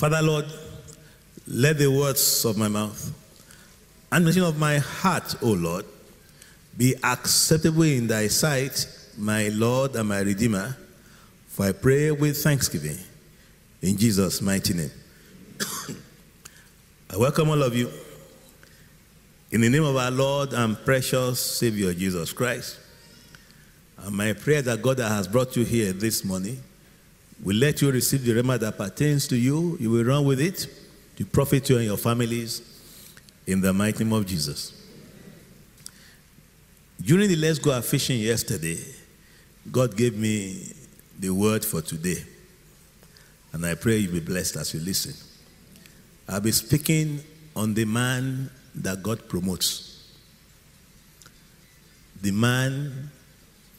[0.00, 0.46] Father, Lord,
[1.46, 3.12] let the words of my mouth
[4.10, 5.84] and the of my heart, O Lord,
[6.74, 8.86] be acceptable in thy sight,
[9.18, 10.74] my Lord and my Redeemer.
[11.48, 12.96] For I pray with thanksgiving
[13.82, 14.90] in Jesus' mighty name.
[17.10, 17.90] I welcome all of you
[19.50, 22.78] in the name of our Lord and precious Savior Jesus Christ.
[23.98, 26.62] And my prayer that God has brought you here this morning
[27.42, 29.76] will let you receive the rhema that pertains to you.
[29.80, 30.66] You will run with it
[31.16, 32.62] to profit you and your families
[33.46, 34.72] in the mighty name of Jesus.
[37.00, 38.78] During the Let's Go Out Fishing yesterday,
[39.70, 40.72] God gave me
[41.18, 42.22] the word for today.
[43.52, 45.14] And I pray you be blessed as you listen.
[46.28, 47.20] I'll be speaking
[47.56, 50.12] on the man that God promotes.
[52.22, 53.10] The man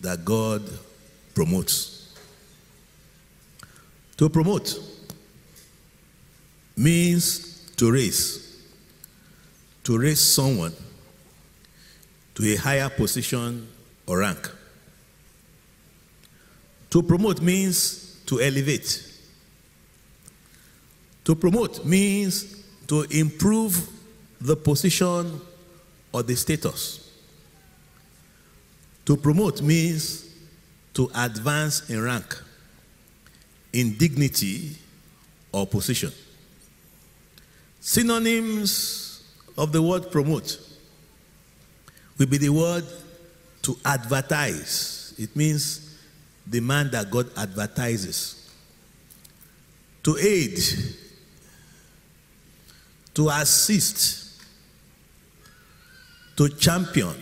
[0.01, 0.67] that God
[1.35, 2.00] promotes.
[4.21, 4.79] To promote
[6.77, 8.61] means to raise,
[9.83, 10.73] to raise someone
[12.35, 13.67] to a higher position
[14.05, 14.47] or rank.
[16.91, 19.03] To promote means to elevate.
[21.23, 23.89] To promote means to improve
[24.39, 25.41] the position
[26.13, 27.09] or the status.
[29.05, 30.29] To promote means
[30.93, 32.39] to advance in rank,
[33.73, 34.75] in dignity,
[35.51, 36.11] or position.
[37.79, 39.23] Synonyms
[39.57, 40.59] of the word promote
[42.17, 42.85] will be the word
[43.63, 45.13] to advertise.
[45.17, 45.97] It means
[46.47, 48.49] the man that God advertises.
[50.03, 50.59] To aid,
[53.13, 54.41] to assist,
[56.37, 57.15] to champion.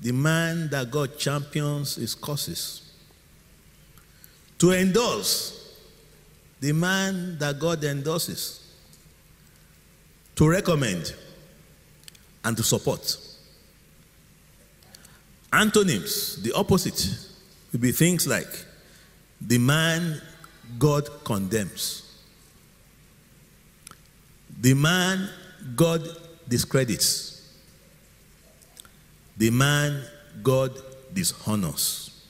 [0.00, 2.82] The man that God champions his causes.
[4.58, 5.63] To endorse,
[6.64, 8.58] the man that God endorses.
[10.36, 11.14] To recommend
[12.42, 13.18] and to support.
[15.52, 17.18] Antonyms, the opposite,
[17.70, 18.48] would be things like
[19.42, 20.22] the man
[20.78, 22.18] God condemns,
[24.58, 25.28] the man
[25.76, 26.00] God
[26.48, 27.46] discredits,
[29.36, 30.02] the man
[30.42, 30.72] God
[31.12, 32.24] dishonors.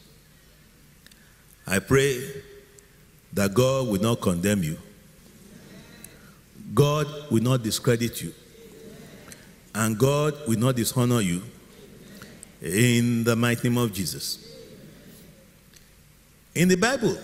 [1.69, 2.43] I pray
[3.34, 4.78] that God will not condemn you,
[6.72, 8.33] God will not discredit you,
[9.75, 11.43] and God will not dishonor you
[12.62, 14.56] in the mighty name of Jesus.
[16.55, 17.19] In the Bible,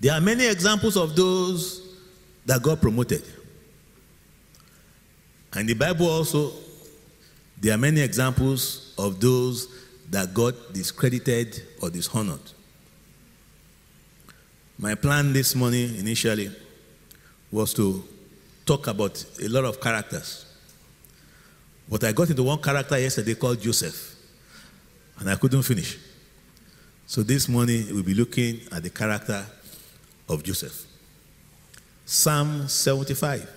[0.00, 1.96] there are many examples of those
[2.44, 3.22] that God promoted.
[5.54, 6.52] And the Bible also,
[7.60, 9.68] there are many examples of those
[10.10, 12.40] that God discredited or dishonored.
[14.82, 16.50] My plan this morning initially
[17.52, 18.02] was to
[18.66, 20.44] talk about a lot of characters.
[21.88, 24.16] But I got into one character yesterday called Joseph,
[25.20, 25.98] and I couldn't finish.
[27.06, 29.46] So this morning we'll be looking at the character
[30.28, 30.84] of Joseph.
[32.04, 33.48] Psalm 75,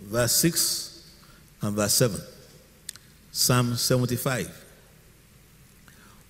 [0.00, 1.12] verse 6
[1.60, 2.18] and verse 7.
[3.32, 4.64] Psalm 75.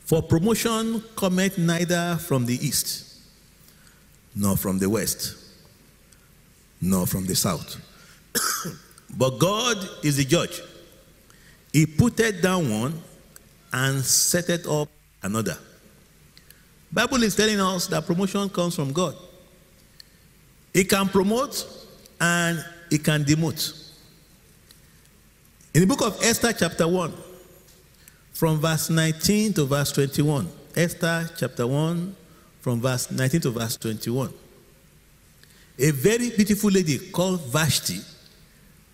[0.01, 3.05] For promotion cometh neither from the east,
[4.39, 5.37] nor from the west,
[6.81, 7.77] nor from the south.
[9.19, 10.61] but God is the judge.
[11.73, 13.03] He putteth down one
[13.73, 14.89] and setteth up
[15.23, 15.59] another.
[16.93, 19.17] Bible is telling us that promotion comes from God.
[20.73, 21.67] He can promote
[22.21, 23.91] and he can demote.
[25.75, 27.13] In the book of Esther, chapter 1,
[28.33, 32.17] from verse 19 to verse 21, Esther chapter 1,
[32.61, 34.33] from verse 19 to verse 21,
[35.79, 38.01] a very beautiful lady called Vashti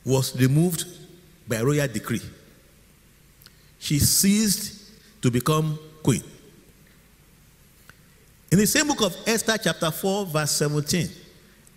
[0.05, 0.85] was removed
[1.49, 2.21] by royal decree.
[3.79, 4.91] She ceased
[5.23, 6.23] to become queen.
[8.51, 11.09] In the same book of Esther, chapter 4, verse 17,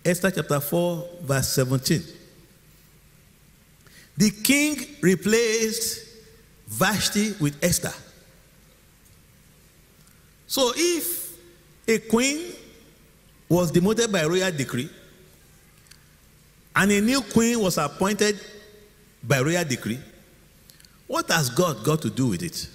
[0.04, 2.02] Esther chapter 4, verse 17,
[4.16, 6.06] the king replaced
[6.66, 7.92] Vashti with Esther.
[10.46, 11.27] So if
[11.88, 12.52] a queen
[13.48, 14.90] was demoted by royal decree
[16.76, 18.38] and a new queen was appointed
[19.22, 19.98] by royal decree,
[21.06, 22.68] what has God got to do with it?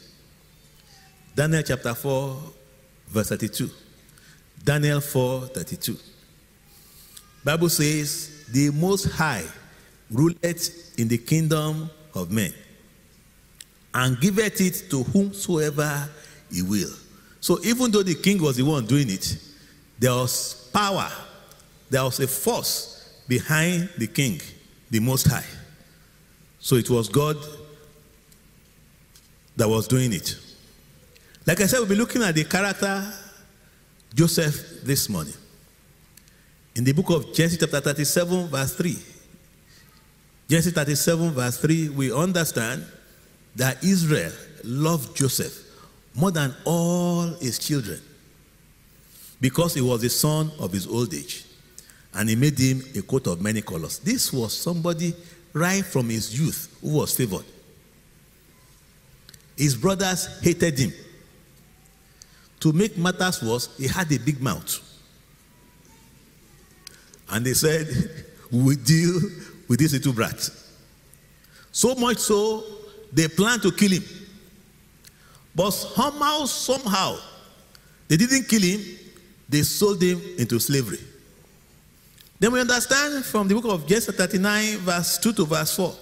[1.35, 2.37] Daniel chapter 4,
[3.07, 3.69] verse 32.
[4.63, 5.97] Daniel 4, 32.
[7.43, 9.43] Bible says, the most high
[10.11, 12.53] ruleth in the kingdom of men
[13.93, 16.09] and giveth it to whomsoever
[16.51, 16.91] he will.
[17.43, 19.37] So even though the king was the one doing it,
[19.99, 21.11] there was power
[21.89, 24.39] there was a force behind the king,
[24.89, 25.45] the Most High.
[26.61, 27.35] So it was God
[29.57, 30.37] that was doing it.
[31.45, 33.13] Like I said, we'll be looking at the character
[34.15, 35.33] Joseph this morning.
[36.75, 38.97] In the book of Genesis, chapter 37, verse 3.
[40.47, 42.85] Genesis 37, verse 3, we understand
[43.57, 44.31] that Israel
[44.63, 45.62] loved Joseph
[46.15, 47.99] more than all his children
[49.41, 51.45] because he was the son of his old age
[52.13, 53.99] and he made him a coat of many colors.
[53.99, 55.13] This was somebody
[55.51, 57.45] right from his youth who was favored.
[59.57, 60.93] His brothers hated him.
[62.59, 64.79] To make matters worse, he had a big mouth.
[67.29, 67.87] And they said,
[68.51, 69.19] We deal
[69.67, 70.49] with this little brat.
[71.71, 72.63] So much so,
[73.11, 74.03] they planned to kill him.
[75.55, 77.17] But somehow, somehow,
[78.07, 78.81] they didn't kill him,
[79.47, 80.99] they sold him into slavery.
[82.39, 85.95] Then we understand from the book of Genesis 39, verse 2 to verse 4.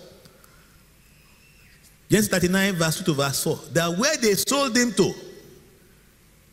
[2.10, 3.60] Genesis 39, verse 2 to verse 4.
[3.74, 5.14] That where they sold him to,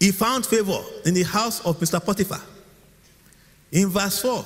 [0.01, 2.05] he found favor in the house of Mr.
[2.05, 2.41] Potiphar.
[3.73, 4.45] In verse 4,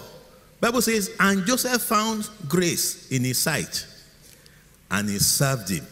[0.60, 3.86] Bible says, and Joseph found grace in his sight,
[4.90, 5.86] and he served him.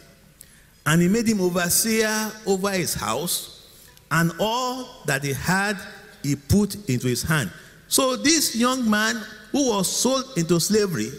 [0.85, 3.67] And he made him overseer over his house,
[4.09, 5.77] and all that he had
[6.23, 7.51] he put into his hand.
[7.87, 11.11] So this young man who was sold into slavery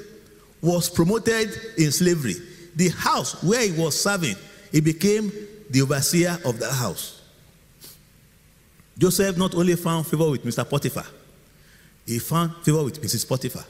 [0.60, 2.36] was promoted in slavery.
[2.76, 4.36] The house where he was serving,
[4.70, 5.32] he became
[5.70, 7.20] the overseer of that house.
[8.96, 10.68] Joseph not only found favor with Mr.
[10.68, 11.06] Potiphar,
[12.06, 13.28] he found favor with Mrs.
[13.28, 13.64] Potiphar.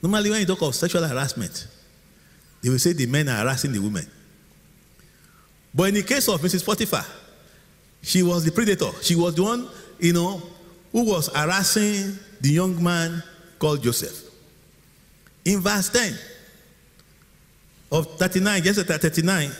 [0.00, 1.68] Normally, when you talk of sexual harassment,
[2.62, 4.06] they will say the men are harassing the women.
[5.74, 6.64] But in the case of Mrs.
[6.64, 7.04] Potiphar,
[8.02, 8.90] she was the predator.
[9.00, 9.68] She was the one,
[9.98, 10.42] you know,
[10.92, 13.22] who was harassing the young man
[13.58, 14.30] called Joseph.
[15.44, 16.16] In verse 10
[17.90, 19.50] of 39, Genesis 39,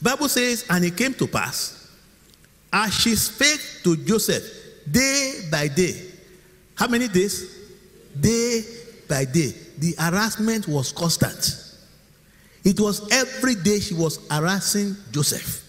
[0.00, 1.90] Bible says, and it came to pass,
[2.72, 4.44] as she spake to Joseph
[4.90, 6.02] day by day.
[6.74, 7.56] How many days?
[8.18, 8.62] Day
[9.08, 9.52] by day.
[9.78, 11.67] The harassment was constant.
[12.68, 15.64] It was every day she was harassing Joseph.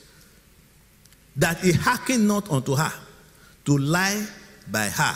[1.38, 2.92] That he hearkened not unto her
[3.64, 4.28] to lie
[4.70, 5.16] by her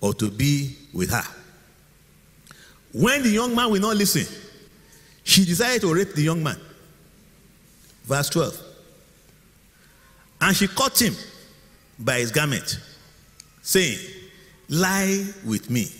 [0.00, 1.24] or to be with her.
[2.94, 4.24] When the young man will not listen,
[5.22, 6.58] she decided to rape the young man.
[8.04, 8.58] Verse 12.
[10.40, 11.14] And she caught him
[11.98, 12.80] by his garment,
[13.60, 13.98] saying,
[14.70, 15.92] Lie with me.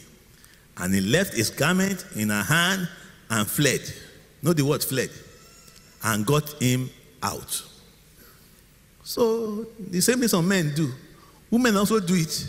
[0.78, 2.88] And he left his garment in her hand
[3.28, 3.82] and fled.
[4.42, 5.10] Know the word fled.
[6.04, 6.90] And got him
[7.22, 7.62] out.
[9.04, 10.92] So the same thing some men do.
[11.50, 12.46] Women also do it.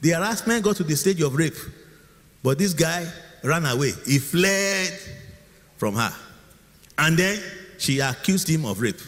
[0.00, 1.56] The harassment got to the stage of rape.
[2.42, 3.06] But this guy
[3.42, 3.92] ran away.
[4.06, 4.92] He fled
[5.76, 6.12] from her.
[6.98, 7.40] And then
[7.78, 9.00] she accused him of rape.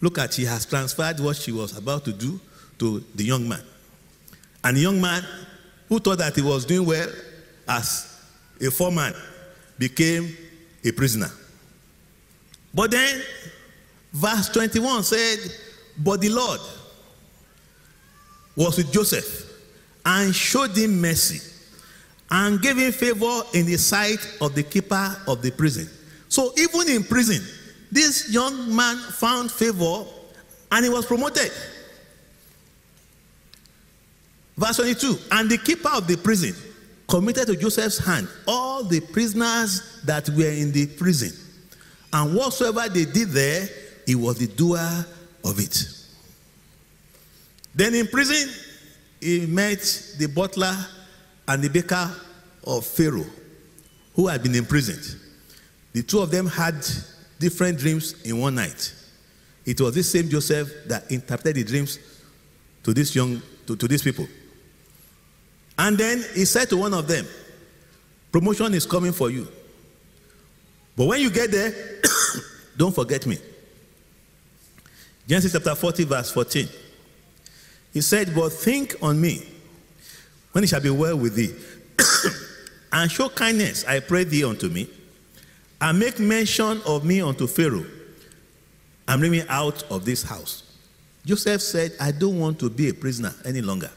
[0.00, 2.38] Look at, she has transferred what she was about to do
[2.78, 3.62] to the young man.
[4.62, 5.24] And the young man,
[5.88, 7.08] who thought that he was doing well
[7.68, 8.20] as
[8.60, 9.14] a foreman,
[9.78, 10.36] became
[10.84, 11.30] a prisoner.
[12.72, 13.22] But then,
[14.12, 15.38] verse 21 said,
[15.98, 16.60] But the Lord
[18.56, 19.52] was with Joseph
[20.04, 21.50] and showed him mercy
[22.30, 25.88] and gave him favor in the sight of the keeper of the prison.
[26.28, 27.42] So even in prison,
[27.92, 30.04] this young man found favor
[30.72, 31.52] and he was promoted.
[34.56, 36.54] Verse 22 And the keeper of the prison
[37.08, 41.32] committed to Joseph's hand all the prisoners that were in the prison.
[42.12, 43.68] And whatsoever they did there,
[44.06, 45.06] he was the doer
[45.44, 45.84] of it.
[47.74, 48.48] Then in prison,
[49.20, 49.80] he met
[50.18, 50.76] the butler
[51.48, 52.10] and the baker
[52.66, 53.26] of Pharaoh,
[54.14, 55.20] who had been imprisoned.
[55.92, 56.76] The two of them had
[57.38, 58.94] different dreams in one night.
[59.66, 61.98] It was this same Joseph that interpreted the dreams
[62.82, 64.28] to this young to, to these people.
[65.78, 67.26] And then he said to one of them,
[68.30, 69.48] Promotion is coming for you.
[70.96, 71.72] But when you get there,
[72.76, 73.38] don't forget me.
[75.26, 76.68] Genesis chapter 40, verse 14.
[77.92, 79.46] He said, But think on me
[80.52, 81.54] when it shall be well with thee,
[82.92, 84.88] and show kindness, I pray thee, unto me,
[85.80, 87.86] and make mention of me unto Pharaoh,
[89.08, 90.62] and bring me out of this house.
[91.24, 93.90] Joseph said, I don't want to be a prisoner any longer.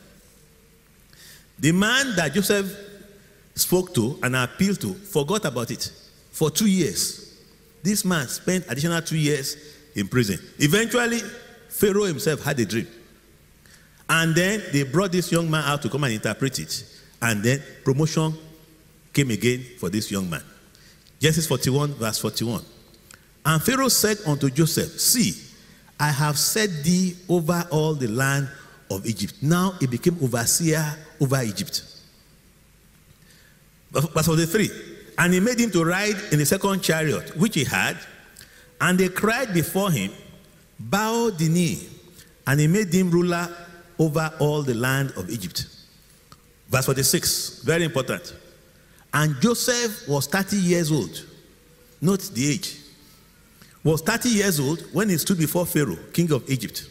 [1.60, 2.76] The man that Joseph
[3.56, 5.92] spoke to and appealed to forgot about it
[6.32, 7.36] for two years.
[7.84, 9.58] This man spent additional two years
[9.96, 10.40] in prison.
[10.60, 11.20] Eventually,
[11.70, 12.88] Pharaoh himself had a dream.
[14.10, 16.84] And then they brought this young man out to come and interpret it.
[17.22, 18.34] And then promotion
[19.14, 20.44] came again for this young man.
[21.20, 22.64] Genesis 41, verse 41.
[23.46, 25.34] And Pharaoh said unto Joseph, See,
[26.00, 28.50] I have set thee over all the land
[28.90, 29.36] of Egypt.
[29.42, 31.84] Now he became overseer over Egypt.
[33.92, 34.70] Verse 43.
[35.18, 37.98] And he made him to ride in the second chariot, which he had.
[38.80, 40.12] And they cried before him,
[40.80, 41.90] Bow the knee.
[42.46, 43.50] And he made him ruler
[43.98, 45.66] over all the land of Egypt.
[46.70, 48.36] Verse 46, very important.
[49.14, 51.26] And Joseph was 30 years old.
[52.02, 52.78] Note the age.
[53.84, 56.88] Was 30 years old when he stood before Pharaoh, king of Egypt.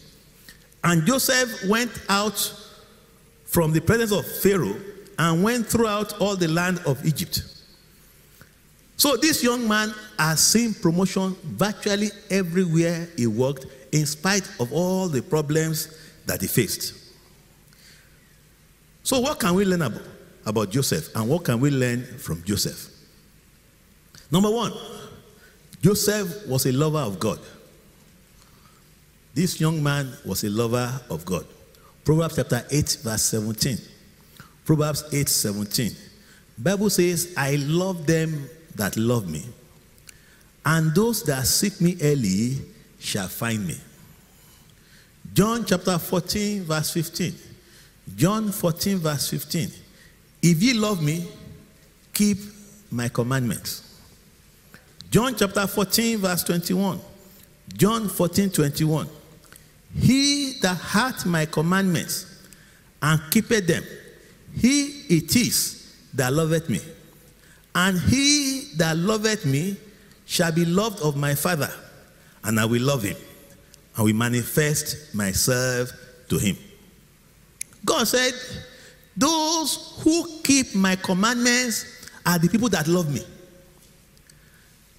[0.87, 2.39] And Joseph went out
[3.45, 4.77] from the presence of Pharaoh
[5.19, 7.43] and went throughout all the land of Egypt.
[8.97, 15.09] So this young man has seen promotion virtually everywhere he worked, in spite of all
[15.09, 16.95] the problems that he faced.
[19.03, 20.03] So, what can we learn about,
[20.45, 22.91] about Joseph and what can we learn from Joseph?
[24.31, 24.73] Number one,
[25.83, 27.41] Joseph was a lover of God.
[29.37, 31.45] This young man was a lover of God.
[32.07, 33.77] Proverbs chapter 8, verse 17.
[34.65, 35.93] Proverbs 8, 17.
[36.57, 39.45] Bible says, I love them that love me,
[40.65, 42.63] and those that seek me early
[42.99, 43.77] shall find me.
[45.35, 47.35] John chapter 14, verse 15.
[48.17, 49.69] John 14, verse 15.
[50.45, 51.29] If ye love me,
[52.15, 52.39] keep
[52.91, 54.01] my commandments.
[55.11, 56.99] John chapter 14, verse 21.
[57.77, 59.09] John 14, 21.
[59.99, 62.27] He that hath my commandments
[63.01, 63.85] and keepeth them,
[64.55, 66.81] he it is that loveth me.
[67.75, 69.77] And he that loveth me
[70.25, 71.71] shall be loved of my Father,
[72.45, 73.17] and I will love him,
[73.97, 75.91] and will manifest myself
[76.29, 76.57] to him.
[77.85, 78.33] God said,
[79.17, 83.23] Those who keep my commandments are the people that love me.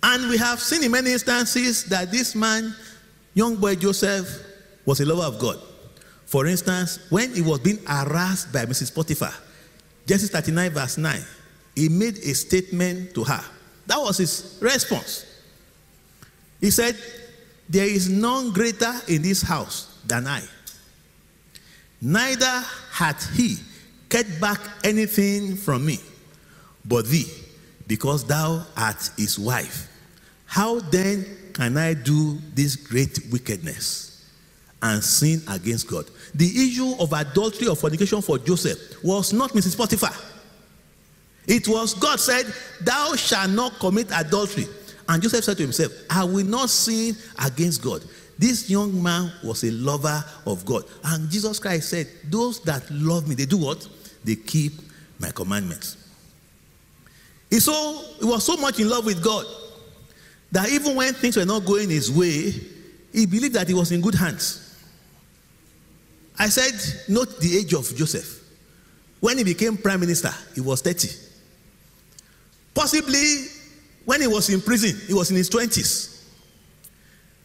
[0.01, 2.73] And we have seen in many instances that this man,
[3.33, 4.29] young boy Joseph,
[4.87, 5.59] was a lover of God.
[6.25, 8.95] For instance, when he was being harassed by Mrs.
[8.95, 9.33] Potiphar,
[10.07, 11.21] Genesis 39, verse 9,
[11.75, 13.43] he made a statement to her.
[13.85, 15.25] That was his response.
[16.59, 16.97] He said,
[17.69, 20.41] There is none greater in this house than I.
[22.01, 23.57] Neither hath he
[24.09, 25.99] kept back anything from me,
[26.85, 27.29] but thee,
[27.87, 29.91] because thou art his wife.
[30.45, 34.06] How then can I do this great wickedness
[34.81, 36.05] and sin against God?
[36.35, 39.77] The issue of adultery or fornication for Joseph was not Mrs.
[39.77, 40.13] Potiphar.
[41.47, 42.45] It was God said,
[42.81, 44.65] Thou shalt not commit adultery.
[45.09, 48.03] And Joseph said to himself, I will not sin against God.
[48.37, 50.83] This young man was a lover of God.
[51.05, 53.87] And Jesus Christ said, Those that love me, they do what?
[54.23, 54.73] They keep
[55.19, 55.97] my commandments.
[57.49, 59.45] He, so, he was so much in love with God
[60.51, 62.53] that even when things were not going his way,
[63.13, 64.66] he believed that he was in good hands.
[66.39, 66.73] I said,
[67.09, 68.43] Note the age of Joseph.
[69.19, 71.09] When he became prime minister, he was 30.
[72.73, 73.45] Possibly
[74.05, 76.23] when he was in prison, he was in his 20s.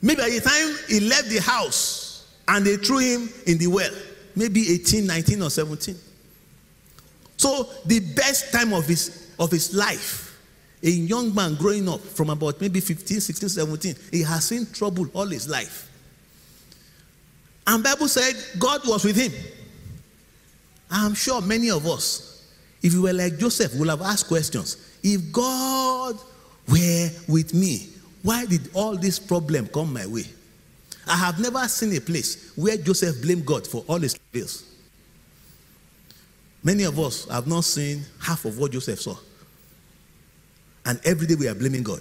[0.02, 3.92] Maybe by the time he left the house and they threw him in the well,
[4.36, 5.96] maybe 18, 19, or 17.
[7.36, 10.38] So the best time of his of his life,
[10.82, 15.06] a young man growing up from about maybe 15, 16, 17, he has seen trouble
[15.14, 15.88] all his life.
[17.66, 19.32] And Bible said God was with him.
[20.90, 22.46] I'm sure many of us,
[22.82, 24.76] if you were like Joseph, will have asked questions.
[25.02, 26.18] If God
[26.68, 27.88] were with me,
[28.22, 30.24] why did all this problem come my way?
[31.06, 34.64] I have never seen a place where Joseph blamed God for all his bills.
[36.62, 39.16] Many of us have not seen half of what Joseph saw.
[40.84, 42.00] And every day we are blaming God.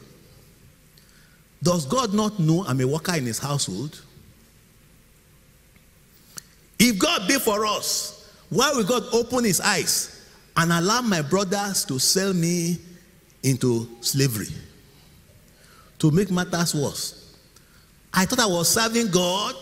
[1.63, 4.01] Does God not know I'm a worker in his household?
[6.83, 10.25] If God be for us, why will God open his eyes
[10.57, 12.79] and allow my brothers to sell me
[13.43, 14.47] into slavery?
[16.01, 17.37] to make matters worse.
[18.11, 19.55] I thought I was serving God,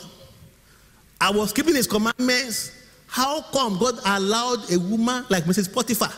[1.19, 2.71] I was keeping His commandments.
[3.07, 5.73] How come God allowed a woman like Mrs.
[5.73, 6.13] Potiphar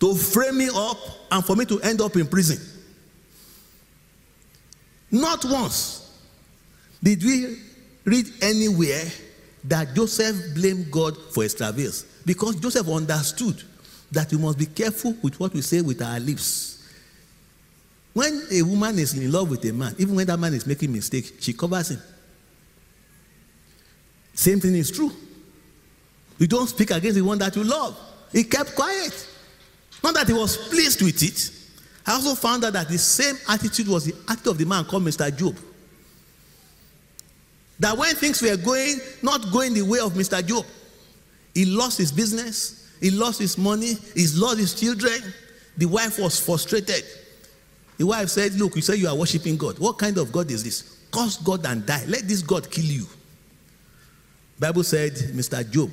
[0.00, 0.98] to frame me up
[1.30, 2.58] and for me to end up in prison?
[5.10, 6.14] Not once
[7.02, 7.58] did we
[8.04, 9.04] read anywhere
[9.68, 13.62] that Joseph blamed God for his travails because Joseph understood
[14.12, 16.74] that we must be careful with what we say with our lips.
[18.12, 20.92] When a woman is in love with a man, even when that man is making
[20.92, 22.00] mistakes, she covers him.
[24.32, 25.10] Same thing is true.
[26.38, 27.98] You don't speak against the one that you love.
[28.32, 29.28] He kept quiet.
[30.02, 31.50] Not that he was pleased with it.
[32.06, 35.02] I also found out that the same attitude was the attitude of the man called
[35.02, 35.34] Mr.
[35.36, 35.56] Job.
[37.78, 40.44] That when things were going, not going the way of Mr.
[40.44, 40.64] Job,
[41.54, 45.20] he lost his business, he lost his money, he lost his children.
[45.76, 47.04] The wife was frustrated.
[47.98, 49.78] The wife said, Look, you say you are worshiping God.
[49.78, 51.06] What kind of God is this?
[51.10, 52.04] Curse God and die.
[52.06, 53.06] Let this God kill you.
[54.58, 55.70] Bible said Mr.
[55.70, 55.90] Job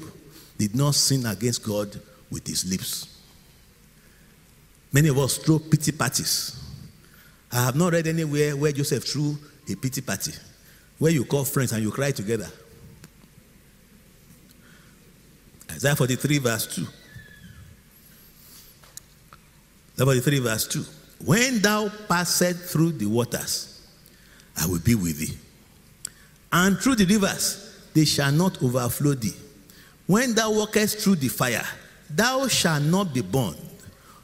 [0.57, 1.99] did not sin against God
[2.29, 3.07] with his lips.
[4.91, 6.59] Many of us throw pity parties.
[7.51, 9.37] I have not read anywhere where Joseph threw
[9.69, 10.31] a pity party,
[11.03, 12.47] where you call friends and you cry together.
[15.69, 16.87] Isaiah 43, verse 2.
[19.95, 20.85] Isaiah 43, verse 2.
[21.25, 23.85] When thou passest through the waters,
[24.57, 25.37] I will be with thee.
[26.53, 29.35] And through the rivers, they shall not overflow thee.
[30.07, 31.65] When thou walkest through the fire,
[32.09, 33.57] thou shalt not be burned,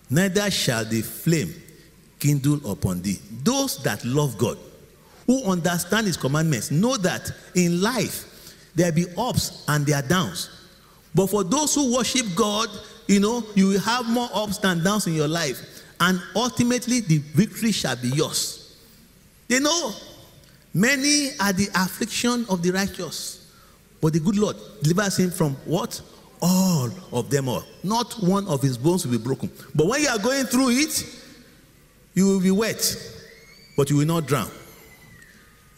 [0.09, 1.53] neither shall the flame
[2.19, 3.19] kindle upon thee.
[3.43, 4.57] Those that love God,
[5.29, 10.49] who understand his commandments, know that in life there be ups and there are downs.
[11.13, 12.67] But for those who worship God,
[13.05, 15.83] you know, you will have more ups than downs in your life.
[15.99, 18.75] And ultimately, the victory shall be yours.
[19.47, 19.91] They know
[20.73, 23.53] many are the affliction of the righteous,
[24.01, 26.01] but the good Lord delivers him from what?
[26.41, 27.63] All of them all.
[27.83, 29.51] Not one of his bones will be broken.
[29.75, 31.05] But when you are going through it,
[32.15, 32.81] you will be wet,
[33.77, 34.49] but you will not drown.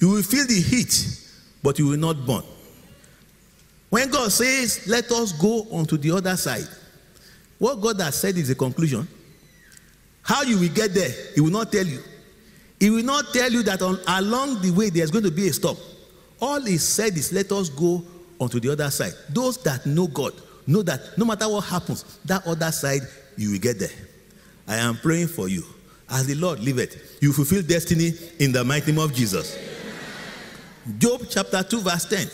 [0.02, 1.20] You will feel the heat,
[1.62, 2.42] but you will not burn.
[3.92, 6.68] When God says, Let us go onto the other side,
[7.60, 9.08] what God has said is a conclusion.
[10.24, 12.00] How you will get there, He will not tell you.
[12.80, 15.54] He will not tell you that on, along the way there's going to be a
[15.54, 15.78] stop.
[16.42, 18.04] All He said is, Let us go
[18.40, 19.14] onto the other side.
[19.30, 20.34] Those that know God
[20.66, 23.02] know that no matter what happens, that other side,
[23.38, 23.90] you will get there.
[24.68, 25.64] I am praying for you.
[26.10, 29.71] As the Lord liveth, you fulfill destiny in the mighty name of Jesus.
[30.98, 32.28] Job chapter 2, verse 10.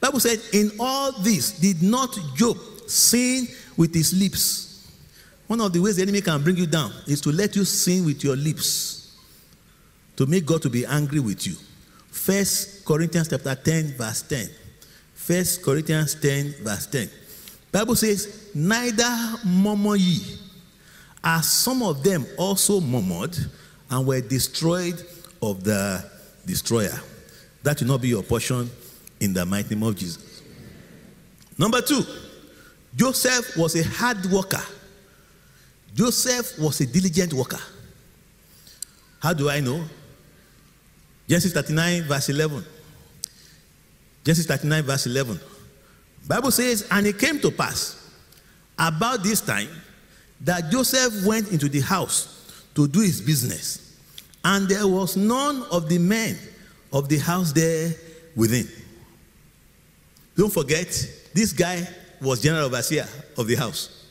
[0.00, 4.90] Bible said, In all this did not Job sin with his lips.
[5.46, 8.04] One of the ways the enemy can bring you down is to let you sin
[8.04, 9.16] with your lips,
[10.16, 11.54] to make God to be angry with you.
[12.10, 14.48] First Corinthians chapter 10, verse 10.
[15.14, 17.08] First Corinthians 10, verse 10.
[17.70, 20.20] Bible says, Neither murmur ye,
[21.22, 23.36] as some of them also murmured
[23.90, 25.02] and were destroyed
[25.40, 26.04] of the
[26.44, 26.98] destroyer.
[27.62, 28.70] That will not be your portion
[29.20, 30.42] in the mighty name of Jesus.
[31.58, 32.02] Number two,
[32.96, 34.62] Joseph was a hard worker.
[35.94, 37.60] Joseph was a diligent worker.
[39.20, 39.84] How do I know?
[41.28, 42.64] Genesis 39, verse 11.
[44.24, 45.40] Genesis 39, verse 11.
[46.26, 48.10] Bible says, and it came to pass
[48.78, 49.68] about this time
[50.40, 53.96] that Joseph went into the house to do his business,
[54.44, 56.36] and there was none of the men
[56.92, 57.92] of the house there
[58.36, 58.68] within.
[60.36, 60.88] Don't forget,
[61.34, 61.86] this guy
[62.20, 64.06] was general overseer of the house.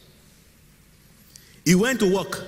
[1.64, 2.44] He went to work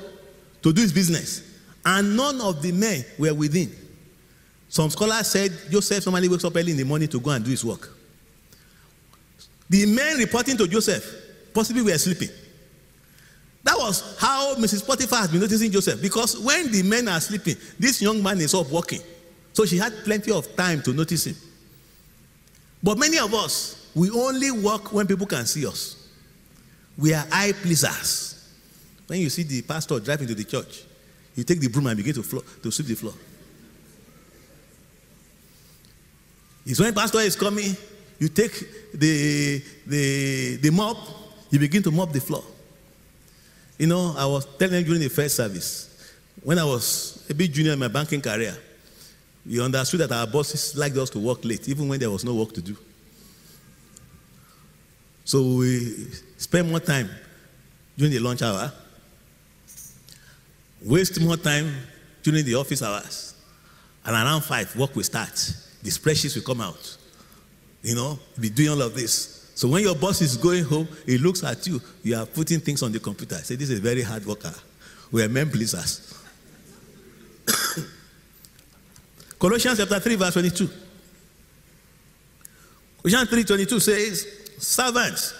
[0.61, 1.43] to do his business,
[1.85, 3.71] and none of the men were within.
[4.69, 7.51] Some scholars said Joseph normally wakes up early in the morning to go and do
[7.51, 7.89] his work.
[9.69, 11.05] The men reporting to Joseph
[11.53, 12.29] possibly were sleeping.
[13.63, 14.85] That was how Mrs.
[14.85, 18.53] Potiphar has been noticing Joseph because when the men are sleeping, this young man is
[18.53, 19.01] up working.
[19.53, 21.35] So she had plenty of time to notice him.
[22.81, 26.09] But many of us, we only work when people can see us.
[26.97, 28.51] We are eye pleasers.
[29.07, 30.83] When you see the pastor driving to the church,
[31.35, 33.13] you take the broom and begin to, floor, to sweep the floor.
[36.65, 37.75] It's when pastor is coming,
[38.19, 40.97] you take the, the, the mop,
[41.49, 42.43] you begin to mop the floor.
[43.77, 47.73] You know, I was telling during the first service, when I was a bit junior
[47.73, 48.55] in my banking career,
[49.45, 52.33] we understood that our bosses liked us to work late, even when there was no
[52.33, 52.77] work to do.
[55.25, 57.09] So we spend more time
[57.97, 58.71] during the lunch hour,
[60.83, 61.73] waste more time
[62.21, 63.35] during the office hours,
[64.05, 65.33] and around five, work will start.
[65.81, 66.97] The spreadsheets will come out.
[67.81, 69.51] You know, be doing all of this.
[69.55, 72.81] So when your boss is going home, he looks at you, you are putting things
[72.81, 73.35] on the computer.
[73.35, 74.53] Say, this is a very hard worker.
[75.11, 76.12] We are men pleasers.
[79.43, 80.69] Colossians chapter 3, verse 22.
[83.01, 84.27] Colossians 3 22 says,
[84.57, 85.33] Servants,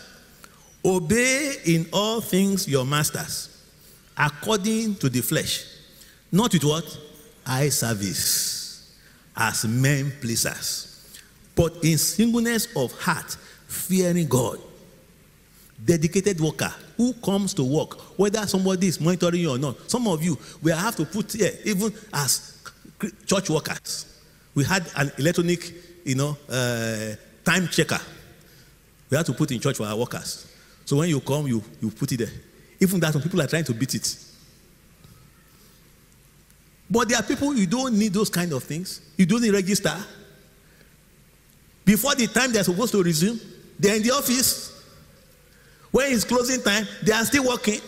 [0.84, 3.66] obey in all things your masters,
[4.18, 5.66] according to the flesh,
[6.34, 7.00] not with what?
[7.46, 8.94] Eye service,
[9.38, 11.22] as men pleasers,
[11.56, 13.38] but in singleness of heart,
[13.68, 14.60] fearing God.
[15.86, 19.90] dedicated worker who comes to work, whether somebody is monitoring you or not.
[19.90, 22.53] Some of you, we have to put here, even as
[23.26, 24.06] church workers,
[24.56, 25.72] we had an electronic,
[26.06, 28.00] you know, uh, time checker.
[29.10, 30.48] We had to put in church for our workers.
[30.86, 32.32] So when you come, you, you put it there.
[32.80, 34.18] Even that, some people are trying to beat it.
[36.90, 39.02] But there are people you don't need those kind of things.
[39.18, 39.96] You don't need register.
[41.86, 43.40] Before the time they're supposed to resume,
[43.80, 44.84] they're in the office.
[45.92, 47.82] When it's closing time, they are still working.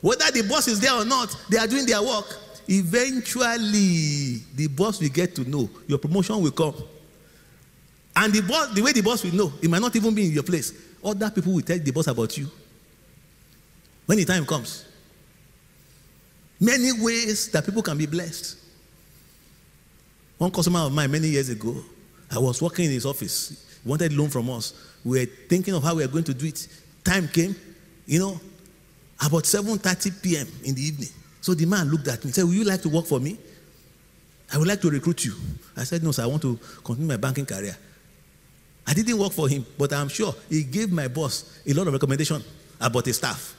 [0.00, 2.26] Whether the boss is there or not, they are doing their work.
[2.68, 5.70] Eventually, the boss will get to know.
[5.86, 6.74] Your promotion will come.
[8.14, 10.32] And the boss, the way the boss will know, it might not even be in
[10.32, 10.72] your place.
[11.02, 12.50] Other people will tell the boss about you.
[14.04, 14.84] When the time comes.
[16.60, 18.58] Many ways that people can be blessed.
[20.36, 21.76] One customer of mine many years ago,
[22.30, 23.78] I was working in his office.
[23.82, 24.74] He wanted loan from us.
[25.04, 26.68] We were thinking of how we were going to do it.
[27.04, 27.56] Time came,
[28.06, 28.40] you know,
[29.24, 30.46] about 7:30 p.m.
[30.64, 31.08] in the evening.
[31.40, 33.38] So the man looked at me and said, Will you like to work for me?
[34.52, 35.34] I would like to recruit you.
[35.76, 37.76] I said, No, sir, I want to continue my banking career.
[38.86, 41.92] I didn't work for him, but I'm sure he gave my boss a lot of
[41.92, 42.42] recommendation
[42.80, 43.54] about his staff.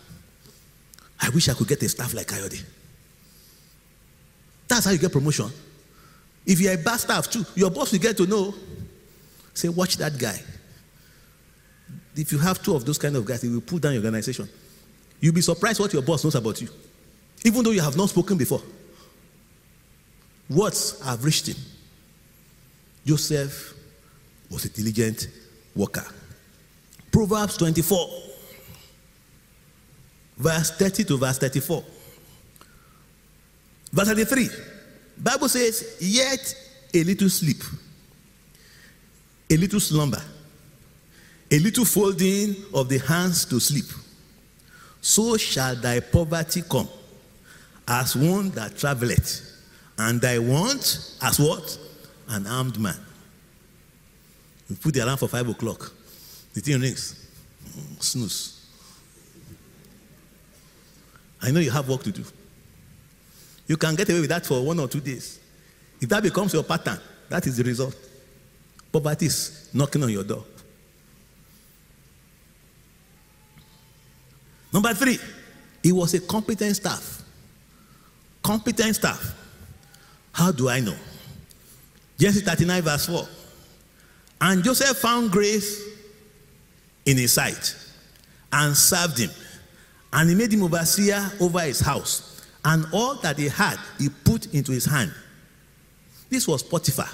[1.21, 2.63] I wish I could get a staff like Kayode.
[4.67, 5.49] That's how you get promotion.
[6.45, 8.53] If you're a bad staff too, your boss will get to know.
[9.53, 10.41] Say, watch that guy.
[12.15, 14.49] If you have two of those kind of guys, he will pull down your organization.
[15.19, 16.69] You'll be surprised what your boss knows about you,
[17.45, 18.61] even though you have not spoken before.
[20.49, 21.57] Words have reached him.
[23.05, 23.73] Joseph
[24.49, 25.27] was a diligent
[25.75, 26.05] worker.
[27.11, 28.09] Proverbs 24,
[30.37, 31.83] verse 30 to verse 34.
[33.91, 34.49] Verse 33.
[35.17, 36.55] Bible says, yet
[36.93, 37.61] a little sleep,
[39.49, 40.21] a little slumber,
[41.51, 43.85] a little folding of the hands to sleep.
[45.01, 46.87] So shall thy poverty come
[47.89, 49.41] as one that traveleth,
[49.97, 51.77] and thy want as what?
[52.29, 52.95] An armed man.
[54.69, 55.91] You put the alarm for five o'clock.
[56.53, 57.27] The thing rings.
[57.65, 58.67] Mm, snooze.
[61.41, 62.23] I know you have work to do.
[63.67, 65.39] You can get away with that for one or two days.
[65.99, 66.99] If that becomes your pattern,
[67.29, 67.95] that is the result.
[68.91, 70.43] Poverty is knocking on your door.
[74.71, 75.17] Number three,
[75.81, 77.18] he was a competent staff.
[78.49, 79.35] Competent staff.
[80.31, 80.95] How do I know?
[82.17, 83.27] Genesis 39, verse 4.
[84.41, 85.79] And Joseph found grace
[87.05, 87.75] in his sight
[88.51, 89.29] and served him.
[90.11, 92.43] And he made him overseer over his house.
[92.65, 95.13] And all that he had, he put into his hand.
[96.31, 97.05] This was Potiphar.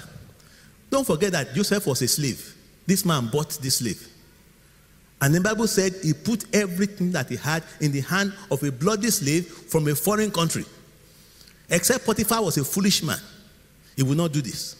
[0.88, 2.56] Don't forget that Joseph was a slave.
[2.86, 4.08] This man bought this slave.
[5.20, 8.72] And the Bible said he put everything that he had in the hand of a
[8.72, 10.64] bloody slave from a foreign country.
[11.68, 13.18] Except Potiphar was a foolish man.
[13.96, 14.76] He would not do this.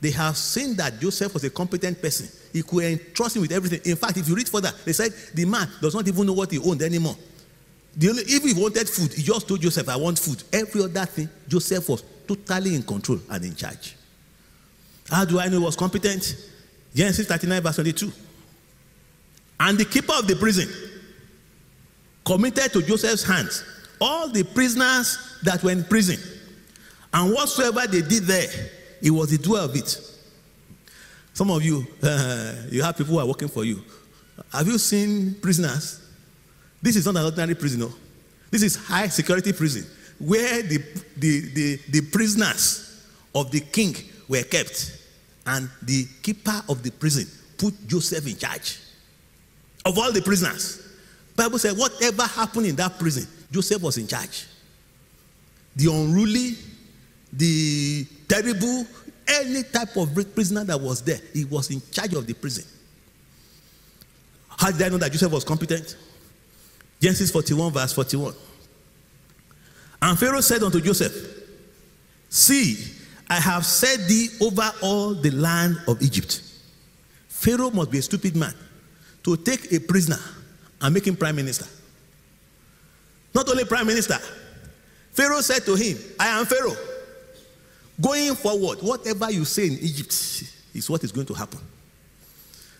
[0.00, 2.28] They have seen that Joseph was a competent person.
[2.52, 3.80] He could entrust him with everything.
[3.84, 6.50] In fact, if you read further, they said the man does not even know what
[6.50, 7.16] he owned anymore.
[7.96, 10.42] The only, if he wanted food, he just told Joseph, I want food.
[10.52, 13.96] Every other thing, Joseph was totally in control and in charge.
[15.08, 16.36] How do I know he was competent?
[16.94, 18.12] Genesis 39, verse 22.
[19.58, 20.68] And the keeper of the prison
[22.24, 23.64] committed to Joseph's hands
[24.00, 26.18] all the prisoners that were in prison.
[27.12, 28.48] And whatsoever they did there,
[29.02, 30.00] it was the doer of it.
[31.32, 33.82] Some of you, uh, you have people who are working for you.
[34.52, 36.00] Have you seen prisoners?
[36.82, 37.80] This is not an ordinary prison.
[37.80, 37.92] No.
[38.50, 39.86] This is high security prison
[40.18, 40.78] where the,
[41.16, 43.04] the, the, the prisoners
[43.34, 43.94] of the king
[44.28, 45.02] were kept.
[45.46, 48.78] And the keeper of the prison put Joseph in charge
[49.84, 50.82] of all the prisoners.
[51.36, 54.46] Bible said whatever happened in that prison, Joseph was in charge.
[55.74, 56.56] The unruly,
[57.32, 58.86] the terrible,
[59.28, 62.64] any type of prisoner that was there, he was in charge of the prison.
[64.48, 65.96] How did I know that Joseph was competent?
[67.00, 68.34] Genesis 41, verse 41.
[70.00, 71.12] And Pharaoh said unto Joseph,
[72.28, 72.76] See,
[73.28, 76.42] I have set thee over all the land of Egypt.
[77.28, 78.54] Pharaoh must be a stupid man
[79.24, 80.18] to take a prisoner
[80.80, 81.66] and make him prime minister.
[83.36, 84.16] Not only prime minister,
[85.12, 86.74] Pharaoh said to him, I am Pharaoh.
[88.00, 90.10] Going forward, whatever you say in Egypt
[90.74, 91.60] is what is going to happen.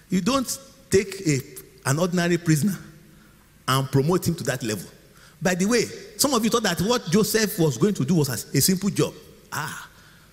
[0.08, 1.40] You don't take a,
[1.84, 2.74] an ordinary prisoner
[3.68, 4.88] and promote him to that level.
[5.42, 5.84] By the way,
[6.16, 9.12] some of you thought that what Joseph was going to do was a simple job.
[9.52, 9.90] Ah,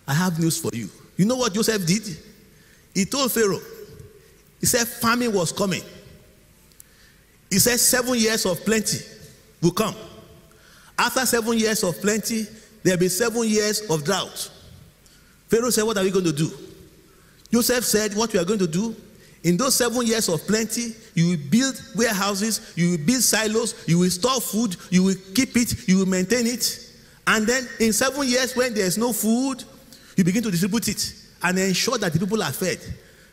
[0.07, 0.87] I have news for you.
[1.17, 2.17] You know what Joseph did?
[2.93, 3.59] He told Pharaoh,
[4.61, 5.83] he said famine was coming.
[7.49, 8.99] He said, seven years of plenty
[9.61, 9.95] will come.
[10.97, 12.45] After seven years of plenty,
[12.83, 14.51] there'll be seven years of drought.
[15.47, 16.51] Pharaoh said, What are we going to do?
[17.51, 18.95] Joseph said, What we are going to do
[19.43, 23.99] in those seven years of plenty, you will build warehouses, you will build silos, you
[23.99, 26.79] will store food, you will keep it, you will maintain it.
[27.27, 29.63] And then in seven years, when there's no food,
[30.15, 32.79] you begin to distribute it and ensure that the people are fed.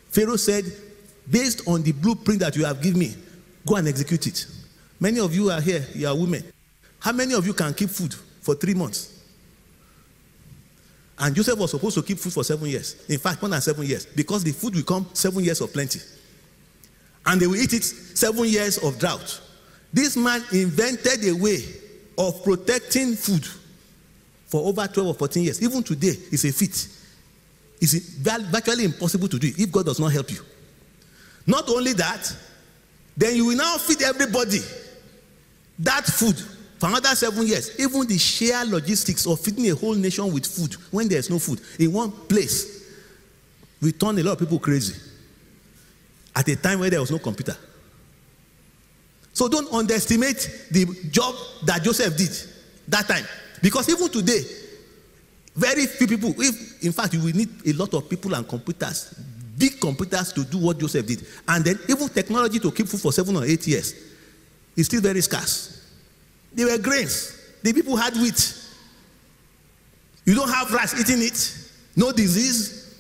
[0.09, 0.65] Pharaoh said,
[1.31, 3.15] Based on the blueprint that you have given me,
[3.65, 4.47] go and execute it.
[4.99, 6.43] Many of you are here, you are women.
[7.01, 9.19] How many of you can keep food for three months?
[11.19, 13.05] And Joseph was supposed to keep food for seven years.
[13.09, 16.01] In fact, more than seven years, because the food will come seven years of plenty.
[17.27, 19.41] And they will eat it seven years of drought.
[19.93, 21.63] This man invented a way
[22.17, 23.47] of protecting food
[24.47, 25.63] for over 12 or 14 years.
[25.63, 26.89] Even today, it's a feat.
[27.81, 30.41] It's virtually impossible to do it if God does not help you.
[31.47, 32.35] Not only that,
[33.17, 34.61] then you will now feed everybody
[35.79, 36.37] that food
[36.81, 37.79] for another seven years.
[37.79, 41.61] Even the sheer logistics of feeding a whole nation with food when there's no food
[41.79, 42.81] in one place
[43.83, 44.95] will turn a lot of people crazy
[46.35, 47.57] at a time where there was no computer.
[49.35, 52.31] So don't underestimate the job that Joseph did
[52.89, 53.25] that time.
[53.63, 54.43] Because even today,
[55.55, 59.15] very few people, if in fact you will need a lot of people and computers,
[59.59, 61.27] big computers to do what Joseph did.
[61.47, 63.95] And then even technology to keep food for seven or eight years
[64.77, 65.80] is still very scarce.
[66.53, 67.37] They were grains.
[67.63, 68.57] The people had wheat.
[70.25, 72.95] You don't have rice eating it, no disease.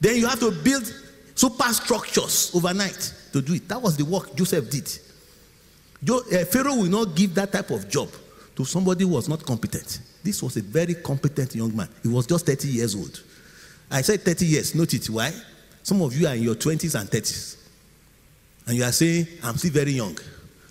[0.00, 0.92] Then you have to build
[1.34, 3.68] superstructures overnight to do it.
[3.68, 4.98] That was the work Joseph did.
[6.08, 8.08] Uh, Pharaoh will not give that type of job
[8.54, 10.00] to somebody who was not competent.
[10.22, 11.88] This was a very competent young man.
[12.02, 13.22] He was just 30 years old.
[13.90, 14.74] I said 30 years.
[14.74, 15.08] Note it.
[15.08, 15.32] Why?
[15.82, 17.56] Some of you are in your 20s and 30s.
[18.66, 20.18] And you are saying, I'm still very young.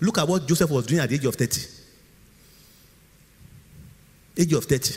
[0.00, 1.75] Look at what Joseph was doing at the age of 30.
[4.36, 4.94] Age of 30.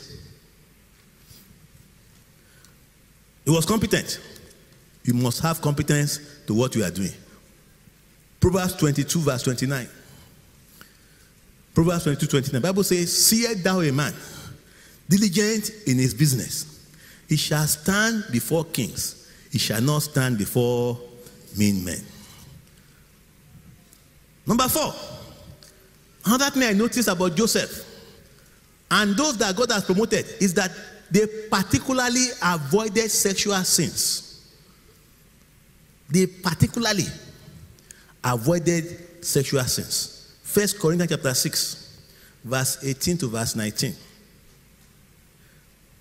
[3.46, 4.20] He was competent.
[5.04, 7.14] You must have competence to what you are doing.
[8.40, 9.88] Proverbs 22, verse 29.
[11.74, 12.62] Proverbs 22, 29.
[12.62, 14.14] Bible says, Seest thou a man
[15.08, 16.88] diligent in his business?
[17.28, 21.00] He shall stand before kings, he shall not stand before
[21.58, 22.02] mean men.
[24.46, 24.94] Number four,
[26.26, 27.89] another thing I noticed about Joseph
[28.92, 30.72] and those that God has promoted is that
[31.12, 34.26] they particularly avoided sexual sins.
[36.10, 37.06] They particularly
[38.24, 40.38] avoided sexual sins.
[40.44, 42.00] First Corinthians chapter 6,
[42.44, 43.94] verse 18 to verse 19.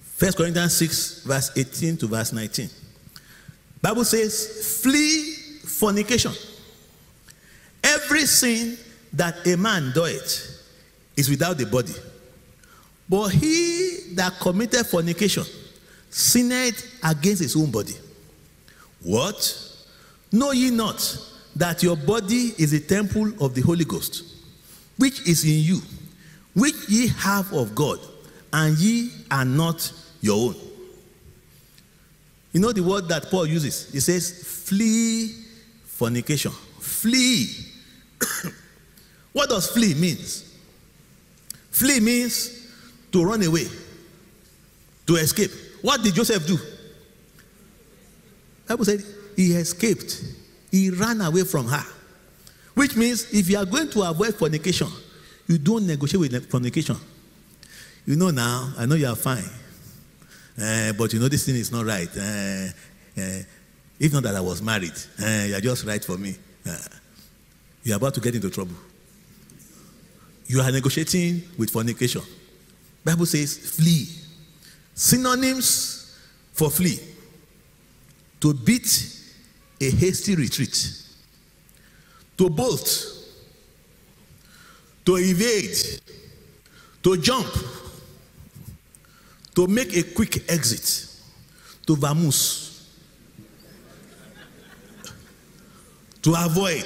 [0.00, 2.68] First Corinthians 6, verse 18 to verse 19.
[3.80, 6.32] Bible says, flee fornication.
[7.84, 8.76] Every sin
[9.12, 10.62] that a man doeth
[11.16, 11.92] is without the body.
[13.08, 15.44] But he that committed fornication
[16.10, 17.94] sinned against his own body.
[19.02, 19.64] What?
[20.30, 21.18] Know ye not
[21.56, 24.24] that your body is a temple of the Holy Ghost,
[24.98, 25.80] which is in you,
[26.54, 27.98] which ye have of God,
[28.52, 29.90] and ye are not
[30.20, 30.56] your own?
[32.52, 33.92] You know the word that Paul uses?
[33.92, 35.34] He says, flee
[35.84, 36.50] fornication.
[36.80, 37.48] Flee.
[39.32, 40.44] what does flee means?
[41.70, 42.57] Flee means
[43.12, 43.66] to run away,
[45.06, 45.50] to escape.
[45.82, 46.58] What did Joseph do?
[48.66, 49.02] Bible said
[49.36, 50.22] he escaped.
[50.70, 51.84] He ran away from her.
[52.74, 54.88] Which means if you are going to avoid fornication,
[55.46, 56.96] you don't negotiate with fornication.
[58.06, 59.44] You know now, I know you are fine.
[60.60, 62.08] Uh, but you know this thing is not right.
[62.16, 62.68] Uh,
[63.20, 63.42] uh,
[63.98, 66.36] if not that I was married, you are just right for me.
[67.82, 68.76] you are about to get into trouble.
[70.46, 72.22] You are negotiating with fornication.
[73.04, 74.08] Bible says flee.
[74.94, 76.16] Synonyms
[76.52, 77.00] for flee.
[78.40, 79.16] To beat
[79.80, 80.92] a hasty retreat.
[82.36, 83.04] To bolt.
[85.04, 86.00] To evade.
[87.02, 87.46] To jump.
[89.54, 91.08] To make a quick exit.
[91.86, 92.84] To vamoose.
[96.22, 96.84] To avoid.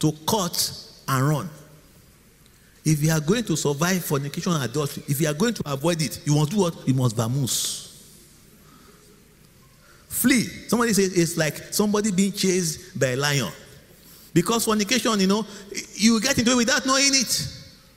[0.00, 0.72] To cut
[1.08, 1.50] and run.
[2.86, 6.00] If you are going to survive fornication and adultery, if you are going to avoid
[6.00, 6.86] it, you must do what?
[6.86, 7.82] You must vamoose.
[10.08, 10.44] Flee.
[10.68, 13.50] Somebody says it's like somebody being chased by a lion.
[14.32, 15.44] Because fornication, you know,
[15.94, 17.48] you get into it without knowing it.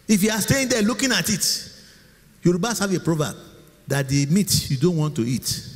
[0.08, 1.70] If you are staying there looking at it,
[2.44, 3.36] Yorubas have a proverb
[3.88, 5.68] that the meat you don't want to eat.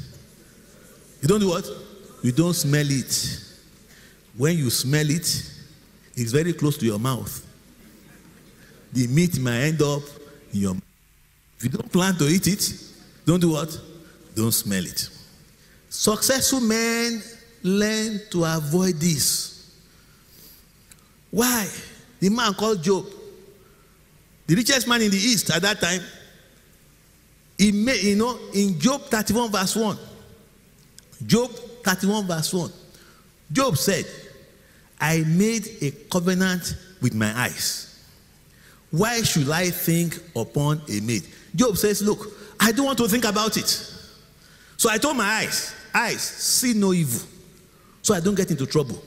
[1.21, 1.69] You don't do what?
[2.23, 3.39] You don't smell it.
[4.36, 5.52] When you smell it,
[6.15, 7.45] it, is very close to your mouth.
[8.93, 10.03] The meat might end up
[10.53, 10.84] in your mouth.
[11.58, 12.73] If you don't plan to eat it,
[13.25, 13.75] don't do what?
[14.36, 15.10] Don't smell it.
[15.89, 17.21] Successful men
[17.63, 19.71] learn to avoid this.
[21.32, 21.67] Why?
[22.19, 23.06] The man called Job,
[24.45, 26.01] the richest man in the East at that time,
[27.58, 29.97] he made, you know, in Job 31, verse 1.
[31.25, 31.49] Job
[31.84, 32.71] 31, verse 1.
[33.51, 34.06] Job said,
[34.99, 37.92] I made a covenant with my eyes.
[38.93, 41.23] Why should I think upon a maid?
[41.56, 43.65] Job says, Look, I don't want to think about it.
[44.77, 47.27] So I told my eyes, Eyes, see no evil.
[48.03, 49.03] So I don't get into trouble.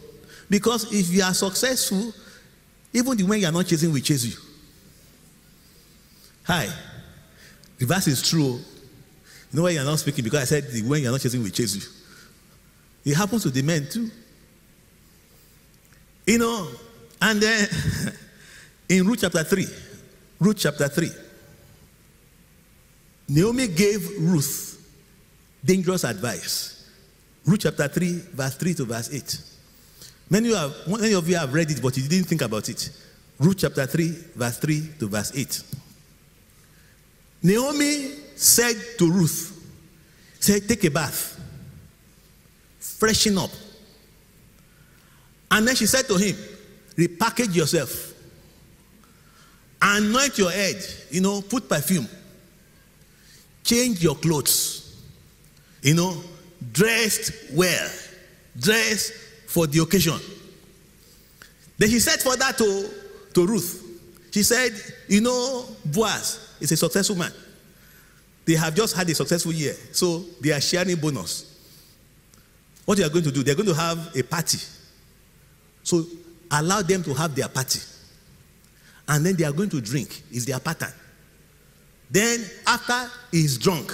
[0.51, 2.12] Because if you are successful,
[2.92, 4.37] even the one you are not chasing will chase you.
[6.46, 6.66] Hi.
[7.79, 8.59] The verse is true.
[8.59, 8.62] You
[9.53, 10.25] know why you are not speaking?
[10.25, 13.12] Because I said the one you are not chasing will chase you.
[13.12, 14.11] It happens to the men too.
[16.27, 16.70] You know,
[17.22, 17.68] and then
[18.88, 19.66] in Ruth chapter 3,
[20.40, 21.11] Ruth chapter 3,
[23.29, 24.75] Naomi gave Ruth
[25.64, 26.88] dangerous advice.
[27.44, 29.40] Ruth chapter 3, verse 3 to verse 8.
[30.31, 32.68] Many of, you have, many of you have read it, but you didn't think about
[32.68, 32.90] it.
[33.38, 35.62] Ruth chapter 3, verse 3 to verse 8.
[37.42, 39.53] Naomi said to Ruth,
[40.40, 41.40] said, take a bath,
[42.79, 43.51] freshen up.
[45.51, 46.37] And then she said to him,
[46.96, 48.06] repackage yourself,
[49.81, 50.77] anoint your head,
[51.11, 52.09] you know, put perfume,
[53.62, 55.03] change your clothes,
[55.83, 56.21] you know,
[56.73, 57.91] dressed well,
[58.59, 59.11] dress
[59.47, 60.19] for the occasion.
[61.79, 62.91] Then she said for that to,
[63.35, 63.83] to Ruth.
[64.33, 64.73] She said,
[65.09, 67.33] You know, Boaz is a successful man.
[68.45, 71.53] They have just had a successful year, so they are sharing bonus.
[72.85, 74.59] What they are going to do, they're going to have a party.
[75.83, 76.05] So
[76.51, 77.81] allow them to have their party.
[79.09, 80.92] And then they are going to drink, is their pattern.
[82.11, 83.92] Then, after he's drunk,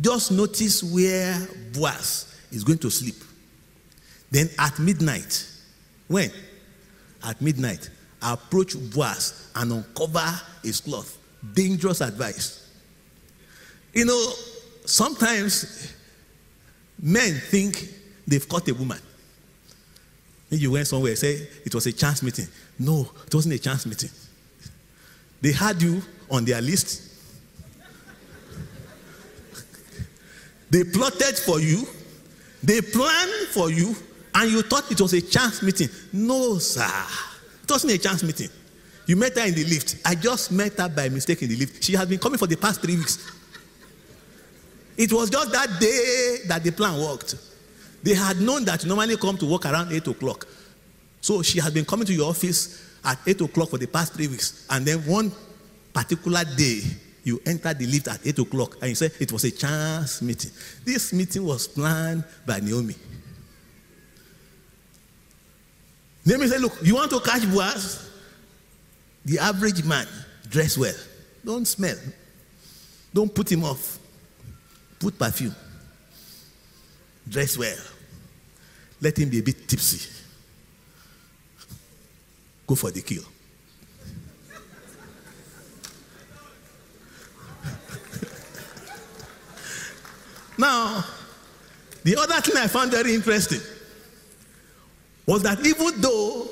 [0.00, 1.36] just notice where
[1.72, 3.16] Boaz is going to sleep.
[4.30, 5.46] Then at midnight,
[6.06, 6.30] when?
[7.24, 7.90] At midnight,
[8.22, 11.18] approach Boaz and uncover his cloth.
[11.52, 12.70] Dangerous advice.
[13.92, 14.32] You know,
[14.84, 15.94] sometimes
[17.00, 17.88] men think
[18.26, 18.98] they've caught a woman.
[20.50, 22.48] You went somewhere say it was a chance meeting.
[22.78, 24.10] No, it wasn't a chance meeting.
[25.40, 27.02] They had you on their list.
[30.70, 31.86] they plotted for you.
[32.62, 33.94] They planned for you,
[34.34, 35.88] and you thought it was a chance meeting.
[36.12, 36.82] No, sir.
[37.62, 38.48] It wasn't a chance meeting.
[39.06, 39.96] You met her in the lift.
[40.04, 41.82] I just met her by mistake in the lift.
[41.82, 43.32] She has been coming for the past three weeks.
[44.96, 47.36] It was just that day that the plan worked.
[48.02, 50.46] They had known that you normally come to work around 8 o'clock.
[51.20, 54.28] So she has been coming to your office at 8 o'clock for the past three
[54.28, 54.66] weeks.
[54.70, 55.32] And then one
[55.92, 56.80] particular day,
[57.24, 60.50] you entered the lift at 8 o'clock and you said it was a chance meeting.
[60.84, 62.94] This meeting was planned by Naomi.
[66.24, 68.10] Naomi said, Look, you want to catch Boaz?
[69.24, 70.06] The average man,
[70.48, 70.94] dress well.
[71.44, 71.96] Don't smell.
[73.12, 73.98] Don't put him off.
[74.98, 75.54] Put perfume.
[77.28, 77.76] Dress well.
[79.00, 80.10] Let him be a bit tipsy.
[82.68, 83.22] Go for the kill.
[90.58, 91.02] now,
[92.04, 93.60] the other thing I found very interesting
[95.26, 96.46] was that even though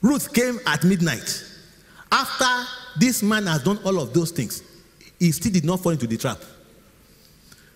[0.00, 1.44] Ruth came at midnight,
[2.12, 2.68] after
[2.98, 4.62] this man has done all of those things,
[5.18, 6.38] he still did not fall into the trap.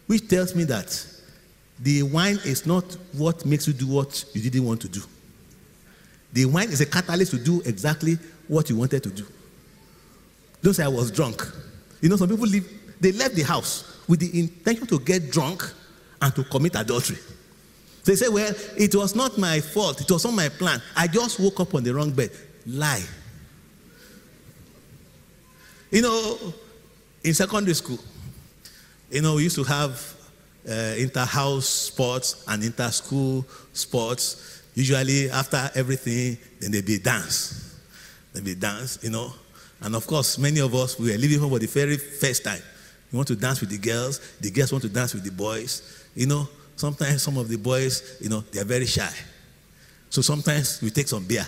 [0.07, 1.05] Which tells me that
[1.81, 5.03] the wine is not what makes you do what you didn't want to do.
[6.35, 8.18] The wine is a catalyst to do exactly
[8.49, 9.25] what you wanted to do.
[10.62, 11.42] Don't say I was drunk.
[12.01, 12.68] You know, some people leave,
[13.01, 15.62] they left the house with the intention to get drunk
[16.20, 17.18] and to commit adultery.
[18.05, 20.82] They say, Well, it was not my fault, it was not my plan.
[20.97, 22.30] I just woke up on the wrong bed.
[22.66, 23.05] Lie.
[25.91, 26.39] You know,
[27.22, 28.01] in secondary school,
[29.09, 30.14] you know, we used to have
[30.68, 34.53] uh, inter-house sports and inter-school sports.
[34.75, 37.79] Usually, after everything, then there be dance.
[38.33, 39.33] There be dance, you know.
[39.81, 42.62] And of course, many of us we were leaving home for the very first time.
[43.12, 44.18] We want to dance with the girls.
[44.41, 46.05] The girls want to dance with the boys.
[46.16, 49.12] You know, sometimes some of the boys, you know, they are very shy.
[50.11, 51.47] So sometimes we take some beer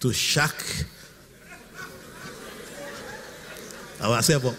[0.00, 0.54] to shock
[4.00, 4.54] ourselves up.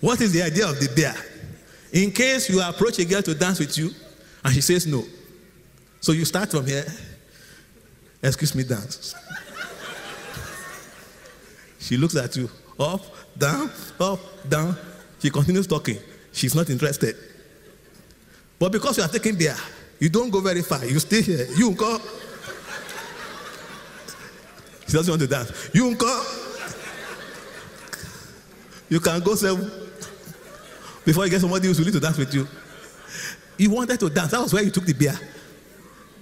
[0.00, 1.14] What is the idea of the beer?
[1.92, 3.90] In case you approach a girl to dance with you
[4.44, 5.04] and she says no.
[6.00, 6.84] So you start from here.
[8.22, 9.14] Excuse me, dance.
[11.78, 12.50] she looks at you.
[12.78, 13.00] Up,
[13.36, 14.76] down, up, down.
[15.20, 15.98] She continues talking.
[16.32, 17.16] She's not interested.
[18.58, 19.56] But because you are taking beer,
[19.98, 20.84] you don't go very far.
[20.84, 21.46] You stay here.
[21.56, 21.98] You go.
[24.86, 25.70] She doesn't want to dance.
[25.72, 26.24] You go.
[28.88, 29.87] You can go seven
[31.08, 32.46] before you get somebody who's willing to dance with you.
[33.56, 34.30] You wanted to dance.
[34.30, 35.18] That was why you took the beer.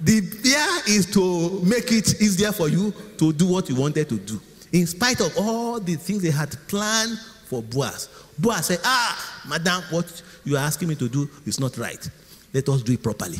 [0.00, 4.16] The beer is to make it easier for you to do what you wanted to
[4.16, 4.40] do.
[4.72, 8.08] In spite of all the things they had planned for Boaz.
[8.38, 12.08] Boaz said, Ah, madam, what you are asking me to do is not right.
[12.54, 13.38] Let us do it properly.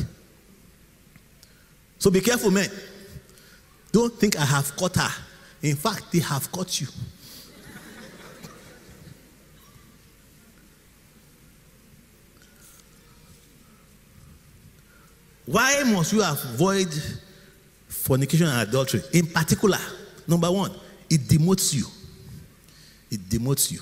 [1.97, 2.69] So be careful, men.
[3.93, 5.23] Don't think I have caught her.
[5.61, 6.87] In fact, they have caught you.
[15.47, 16.93] Why must you avoid
[17.87, 19.01] fornication and adultery?
[19.13, 19.79] In particular,
[20.27, 20.71] number one,
[21.09, 21.85] it demotes you.
[23.09, 23.79] It demotes you.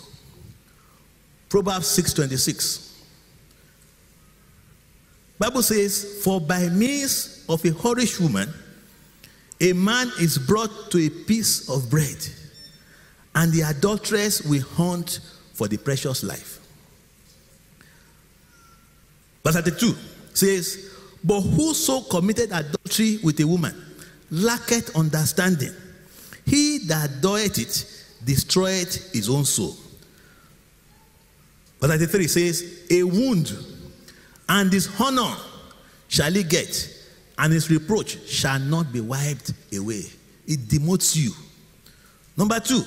[1.49, 2.91] Proverbs 6:26.
[5.39, 8.47] Bible says, For by means of a whorish woman,
[9.59, 12.15] a man is brought to a piece of bread,
[13.33, 15.19] and the adulteress will hunt
[15.53, 16.59] for the precious life.
[19.43, 19.95] Verse 32
[20.33, 20.94] says,
[21.25, 23.75] But whoso committed adultery with a woman
[24.29, 25.73] lacketh understanding.
[26.45, 27.85] He that doeth it
[28.23, 29.75] destroyeth his own soul.
[31.81, 33.51] Verse 33 says, A wound
[34.47, 35.35] and dishonor
[36.07, 36.93] shall he get,
[37.39, 40.03] and his reproach shall not be wiped away.
[40.45, 41.31] It demotes you.
[42.37, 42.83] Number two,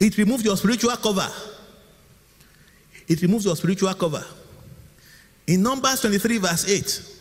[0.00, 1.28] it removes your spiritual cover.
[3.06, 4.24] It removes your spiritual cover.
[5.46, 7.12] In Numbers 23, verse 8,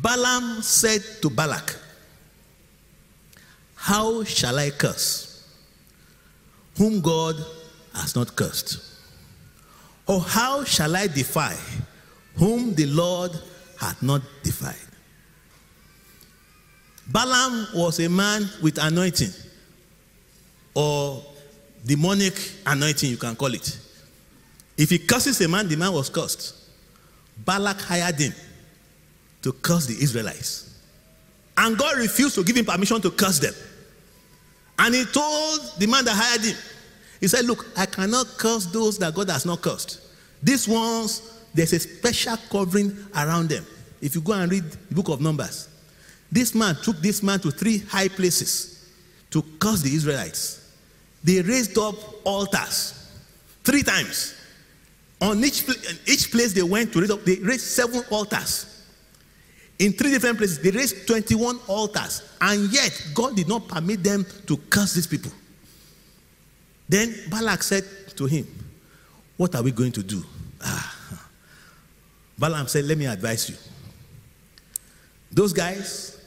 [0.00, 1.76] Balaam said to Balak,
[3.76, 5.46] How shall I curse
[6.76, 7.36] whom God
[7.94, 8.78] has not cursed?
[10.06, 11.56] Or how shall I defy
[12.36, 13.30] whom the Lord
[13.78, 14.74] hath not defied?
[17.06, 19.30] Balaam was a man with anointing
[20.74, 21.22] or
[21.84, 22.34] demonic
[22.66, 23.78] anointing, you can call it.
[24.76, 26.54] If he curses a man, the man was cursed.
[27.44, 28.32] Balak hired him
[29.44, 30.70] to curse the Israelites.
[31.56, 33.54] And God refused to give him permission to curse them.
[34.78, 36.56] And he told the man that hired him,
[37.20, 40.00] he said, Look, I cannot curse those that God has not cursed.
[40.42, 43.64] These ones, there's a special covering around them.
[44.00, 45.68] If you go and read the book of Numbers,
[46.32, 48.90] this man took this man to three high places
[49.30, 50.72] to curse the Israelites.
[51.22, 53.10] They raised up altars
[53.62, 54.34] three times.
[55.20, 55.64] On each,
[56.06, 58.73] each place they went to raise up, they raised seven altars.
[59.84, 64.24] In three different places, they raised 21 altars, and yet God did not permit them
[64.46, 65.30] to curse these people.
[66.88, 67.84] Then Balak said
[68.16, 68.46] to him,
[69.36, 70.24] What are we going to do?
[70.62, 71.28] Ah.
[72.38, 73.56] Balaam said, Let me advise you.
[75.30, 76.18] Those guys,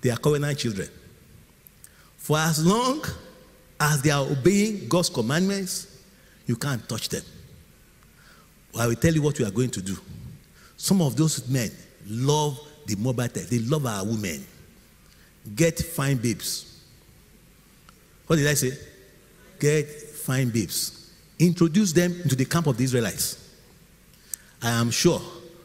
[0.00, 0.88] they are covenant children.
[2.18, 3.04] For as long
[3.80, 5.88] as they are obeying God's commandments,
[6.46, 7.24] you can't touch them.
[8.78, 9.96] I will tell you what we are going to do.
[10.76, 11.72] Some of those men
[12.06, 13.28] love the mobile.
[13.28, 14.44] They love our women.
[15.54, 16.80] Get fine babes.
[18.26, 18.72] What did I say?
[19.58, 21.12] Get fine babes.
[21.38, 23.38] Introduce them into the camp of the Israelites.
[24.62, 25.20] I am sure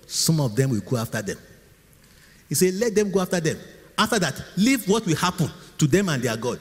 [0.07, 1.37] some of them will go after them.
[2.49, 3.57] He said, Let them go after them.
[3.97, 6.59] After that, leave what will happen to them and their God.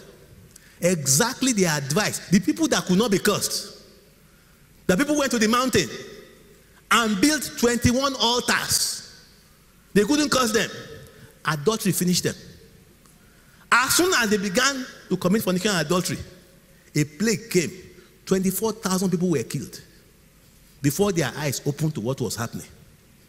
[0.81, 2.29] Exactly their advice.
[2.29, 3.83] The people that could not be cursed.
[4.87, 5.89] The people went to the mountain
[6.91, 9.06] and built 21 altars
[9.97, 10.69] they couldn't curse them.
[11.47, 12.35] Adultery finished them.
[13.73, 16.19] As soon as they began to commit fornication and adultery,
[16.95, 17.71] a plague came.
[18.27, 19.81] 24,000 people were killed
[20.83, 22.67] before their eyes opened to what was happening.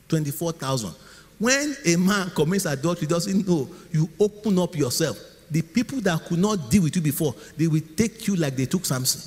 [0.09, 0.93] 24,000.
[1.39, 5.17] When a man commits adultery, doesn't know, you open up yourself.
[5.49, 8.65] The people that could not deal with you before, they will take you like they
[8.65, 9.21] took Samson.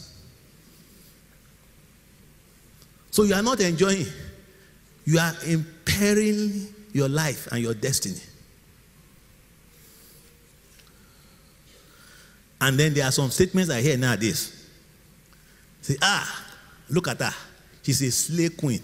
[3.11, 4.05] So you are not enjoying,
[5.07, 8.21] you are impairing your life and your destiny.
[12.61, 14.69] And then there are some statements I hear nowadays.
[15.81, 16.47] Say, ah,
[16.91, 17.35] look at her.
[17.83, 18.83] She's a slave queen.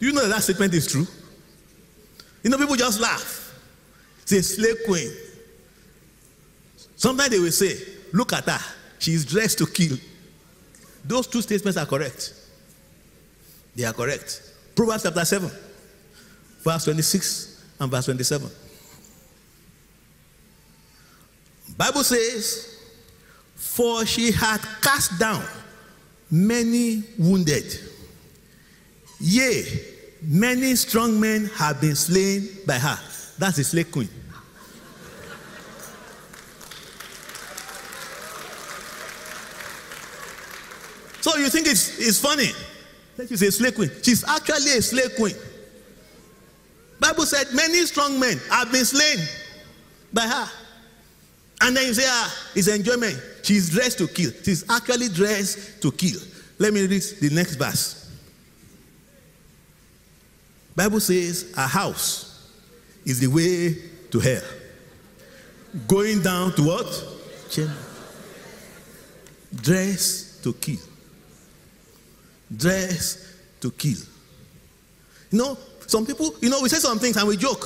[0.00, 1.06] You know that, that statement is true?
[2.42, 3.58] You know, people just laugh.
[4.24, 5.10] Say, slave queen.
[6.96, 7.78] Sometimes they will say,
[8.12, 8.74] look at her.
[8.98, 9.96] she is dressed to kill.
[11.04, 12.32] Those two statements are correct.
[13.76, 14.40] They are correct.
[14.74, 15.50] Proverbs chapter 7,
[16.62, 18.50] verse 26 and verse 27.
[21.76, 22.78] Bible says,
[23.56, 25.44] For she had cast down
[26.30, 27.64] many wounded.
[29.20, 29.64] Yea,
[30.22, 32.98] many strong men have been slain by her.
[33.38, 34.08] That's the slave queen.
[41.24, 42.50] So you think it's, it's funny
[43.16, 43.90] that she's a slave queen.
[44.02, 45.34] She's actually a slave queen.
[47.00, 49.26] Bible said many strong men have been slain
[50.12, 50.50] by her.
[51.62, 53.18] And then you say, ah, it's enjoyment.
[53.42, 54.32] She's dressed to kill.
[54.42, 56.20] She's actually dressed to kill.
[56.58, 58.14] Let me read the next verse.
[60.76, 62.52] Bible says a house
[63.06, 63.78] is the way
[64.10, 64.42] to hell.
[65.88, 67.04] Going down to what?
[69.62, 70.80] Dress to kill
[72.56, 73.98] dress to kill.
[75.30, 77.64] You know, some people, you know, we say some things and we joke.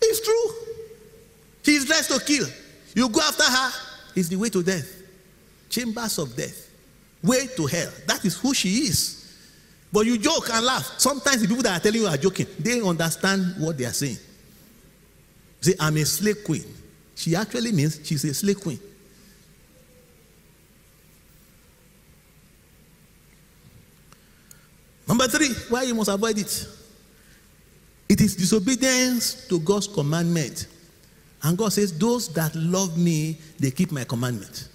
[0.00, 0.74] It's true.
[1.62, 2.46] She's dressed to kill.
[2.94, 3.70] You go after her,
[4.14, 5.02] it's the way to death.
[5.68, 6.70] Chambers of death.
[7.22, 7.90] Way to hell.
[8.06, 9.20] That is who she is.
[9.92, 10.94] But you joke and laugh.
[10.98, 14.18] Sometimes the people that are telling you are joking, they understand what they are saying.
[15.60, 16.64] Say, I'm a slave queen.
[17.14, 18.78] She actually means she's a slave queen.
[25.06, 26.68] Number three, why you must avoid it.
[28.08, 30.66] It is disobedience to God's commandment.
[31.42, 34.68] And God says, Those that love me, they keep my commandment.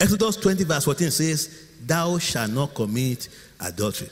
[0.00, 3.28] Exodus 20, verse 14 says, Thou shalt not commit
[3.60, 4.10] adultery.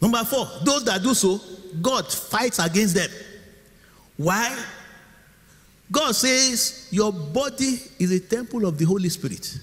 [0.00, 1.40] Number four, those that do so,
[1.80, 3.08] God fights against them.
[4.18, 4.54] Why?
[5.90, 9.58] God says, Your body is a temple of the Holy Spirit.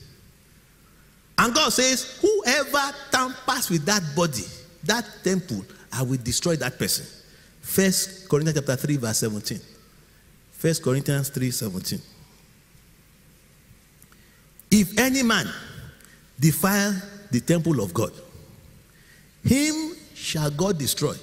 [1.42, 4.46] And God says, Whoever tampers with that body,
[4.84, 7.04] that temple, I will destroy that person.
[7.62, 9.60] First Corinthians chapter 3, verse 17.
[10.52, 12.00] First Corinthians 3 17.
[14.70, 15.50] If any man
[16.40, 18.12] defile the temple of God,
[19.44, 21.16] him shall God destroy.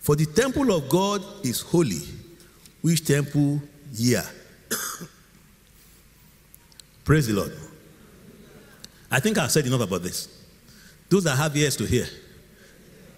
[0.00, 2.02] For the temple of God is holy,
[2.80, 3.62] which temple
[3.94, 4.30] ye are.
[7.04, 7.52] Praise the Lord.
[9.12, 10.26] I think I've said enough about this.
[11.10, 12.06] Those that have ears to hear,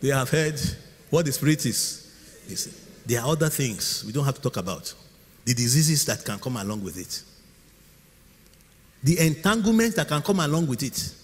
[0.01, 0.61] they have heard
[1.09, 2.83] what the Spirit is.
[3.07, 4.93] There are other things we don't have to talk about.
[5.45, 7.23] The diseases that can come along with it.
[9.05, 11.15] The entanglements that can come along with it.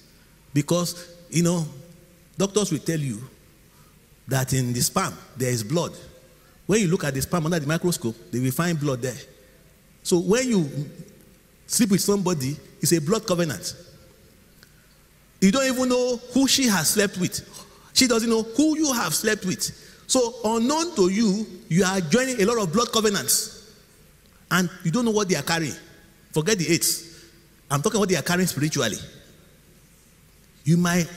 [0.55, 1.67] Because, you know,
[2.39, 3.21] doctors will tell you
[4.29, 5.93] that in the sperm there is blood.
[6.67, 9.17] When you look at the sperm under the microscope, they will find blood there.
[10.05, 10.71] So when you
[11.67, 13.75] sleep with somebody, it's a blood covenant.
[15.41, 17.47] You don't even know who she has slept with.
[17.95, 19.63] She doesn't know who you have slept with.
[20.07, 23.75] So, unknown to you, you are joining a lot of blood covenants.
[24.51, 25.75] And you don't know what they are carrying.
[26.33, 27.25] Forget the AIDS.
[27.71, 28.97] I'm talking what they are carrying spiritually.
[30.65, 31.09] You might,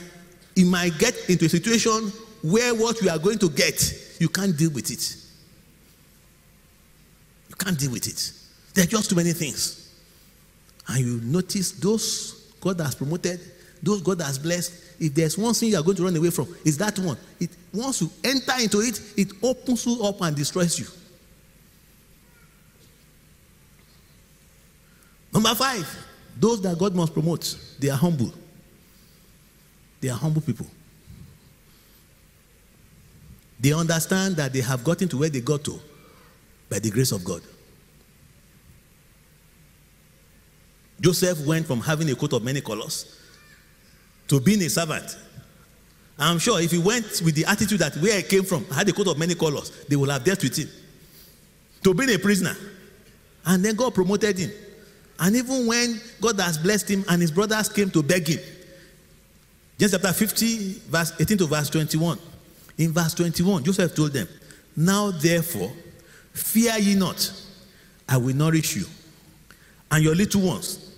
[0.54, 2.12] you might get into a situation
[2.42, 3.82] where what you are going to get,
[4.20, 5.16] you can't deal with it.
[7.48, 8.32] You can't deal with it.
[8.74, 9.92] There are just too many things.
[10.88, 13.40] And you notice those God has promoted,
[13.84, 16.54] those God has blessed, if there's one thing you are going to run away from,
[16.64, 17.18] it's that one.
[17.40, 20.86] It once you enter into it, it opens you up and destroys you.
[25.32, 25.86] Number five,
[26.38, 28.32] those that God must promote, they are humble.
[30.00, 30.66] They are humble people.
[33.58, 35.80] They understand that they have gotten to where they got to
[36.68, 37.42] by the grace of God.
[41.00, 43.18] Joseph went from having a coat of many colors
[44.28, 45.16] to being a servant.
[46.18, 48.88] I'm sure if he went with the attitude that where I came from, I had
[48.88, 50.68] a coat of many colors, they will have dealt with him.
[51.82, 52.56] To being a prisoner.
[53.44, 54.50] And then God promoted him.
[55.18, 58.40] And even when God has blessed him and his brothers came to beg him,
[59.78, 62.18] Genesis chapter 50, verse 18 to verse 21.
[62.78, 64.28] In verse 21, Joseph told them,
[64.76, 65.72] Now therefore,
[66.32, 67.32] fear ye not,
[68.08, 68.86] I will nourish you
[69.90, 70.92] and your little ones.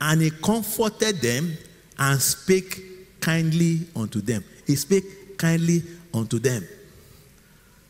[0.00, 1.56] And he comforted them
[1.98, 4.44] and spake kindly unto them.
[4.66, 5.82] He spake kindly
[6.12, 6.66] unto them.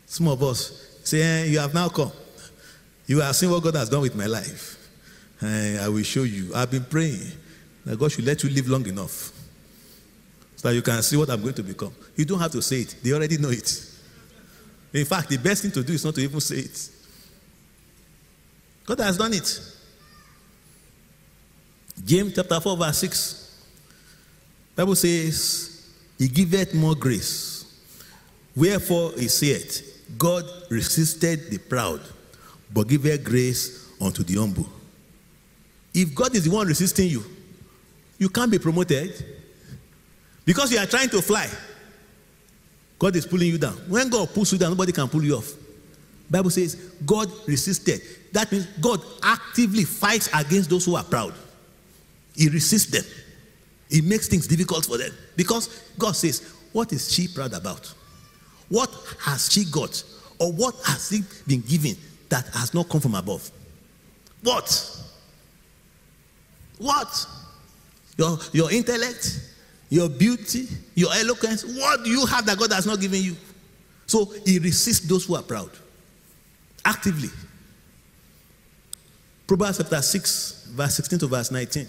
[0.05, 2.11] Some of us say, eh, You have now come.
[3.05, 4.77] You have seen what God has done with my life.
[5.41, 6.53] Eh, I will show you.
[6.55, 7.31] I've been praying
[7.85, 9.31] that God should let you live long enough
[10.55, 11.93] so that you can see what I'm going to become.
[12.15, 13.89] You don't have to say it, they already know it.
[14.93, 16.89] In fact, the best thing to do is not to even say it.
[18.85, 19.59] God has done it.
[22.05, 23.42] James chapter 4, verse 6.
[24.75, 27.65] Bible says, He giveth more grace.
[28.55, 29.63] Wherefore he said,
[30.17, 32.01] God resisted the proud,
[32.71, 34.67] but giveth grace unto the humble.
[35.93, 37.23] If God is the one resisting you,
[38.17, 39.25] you can't be promoted
[40.45, 41.47] because you are trying to fly.
[42.99, 43.73] God is pulling you down.
[43.87, 45.53] When God pulls you down, nobody can pull you off.
[46.29, 48.01] Bible says God resisted.
[48.31, 51.33] That means God actively fights against those who are proud.
[52.35, 53.03] He resists them.
[53.93, 55.11] He makes things difficult for them.
[55.35, 55.67] Because
[55.99, 57.93] God says, What is she proud about?
[58.69, 58.89] What
[59.21, 60.03] has she got?
[60.39, 61.95] Or what has he been given
[62.29, 63.51] that has not come from above?
[64.41, 65.03] What?
[66.79, 67.27] What?
[68.17, 69.39] Your, your intellect,
[69.89, 71.63] your beauty, your eloquence.
[71.63, 73.35] What do you have that God has not given you?
[74.07, 75.69] So he resists those who are proud
[76.83, 77.29] actively.
[79.45, 81.87] Proverbs chapter 6, verse 16 to verse 19.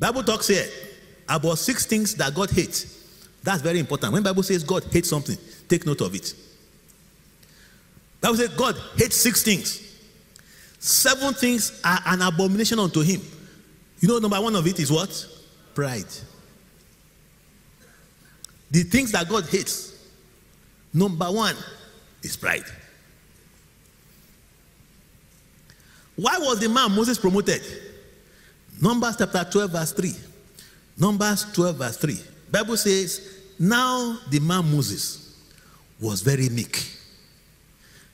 [0.00, 0.66] Bible talks here
[1.28, 2.96] about six things that God hates.
[3.42, 4.14] That's very important.
[4.14, 5.36] When Bible says God hates something,
[5.68, 6.34] take note of it.
[8.20, 9.86] Bible says God hates six things.
[10.78, 13.20] Seven things are an abomination unto him.
[14.00, 15.26] You know, number one of it is what?
[15.74, 16.06] Pride.
[18.70, 19.94] The things that God hates,
[20.94, 21.56] number one
[22.22, 22.64] is pride.
[26.16, 27.62] Why was the man Moses promoted?
[28.80, 30.14] Numbers chapter 12, verse 3.
[30.98, 32.20] Numbers 12, verse 3.
[32.50, 35.36] Bible says, Now the man Moses
[36.00, 36.82] was very meek,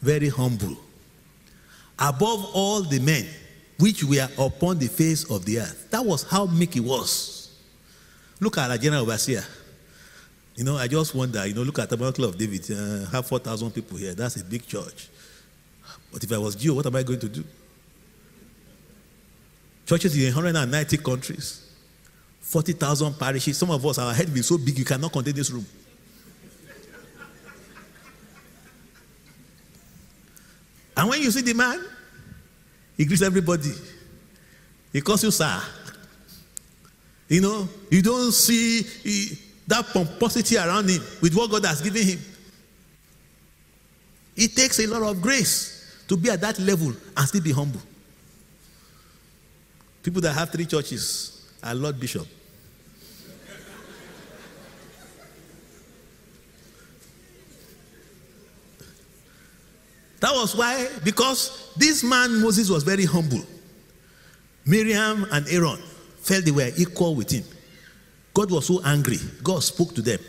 [0.01, 0.77] very humble,
[1.99, 3.27] above all the men
[3.79, 5.89] which were upon the face of the earth.
[5.91, 7.55] That was how meek he was.
[8.41, 9.45] Look at our general overseer.
[10.57, 13.27] You know, I just wonder, you know, look at the Tabernacle of David, uh, have
[13.27, 14.14] 4,000 people here.
[14.14, 15.09] That's a big church.
[16.12, 17.45] But if I was G.O., what am I going to do?
[19.87, 21.64] Churches in 190 countries,
[22.41, 23.57] 40,000 parishes.
[23.57, 25.64] Some of us, our head will be so big you cannot contain this room.
[30.97, 31.80] and when you see the man,
[32.97, 33.70] he greets everybody.
[34.93, 35.62] He calls you sir.
[37.28, 42.03] You know, you don't see he, that pomposity around him with what God has given
[42.03, 42.18] him.
[44.37, 47.80] It takes a lot of grace to be at that level and still be humble.
[50.07, 52.29] People that have three churches are Lord Bishop.
[60.21, 63.43] That was why, because this man Moses was very humble.
[64.65, 65.83] Miriam and Aaron
[66.21, 67.43] felt they were equal with him.
[68.33, 69.19] God was so angry.
[69.43, 70.21] God spoke to them.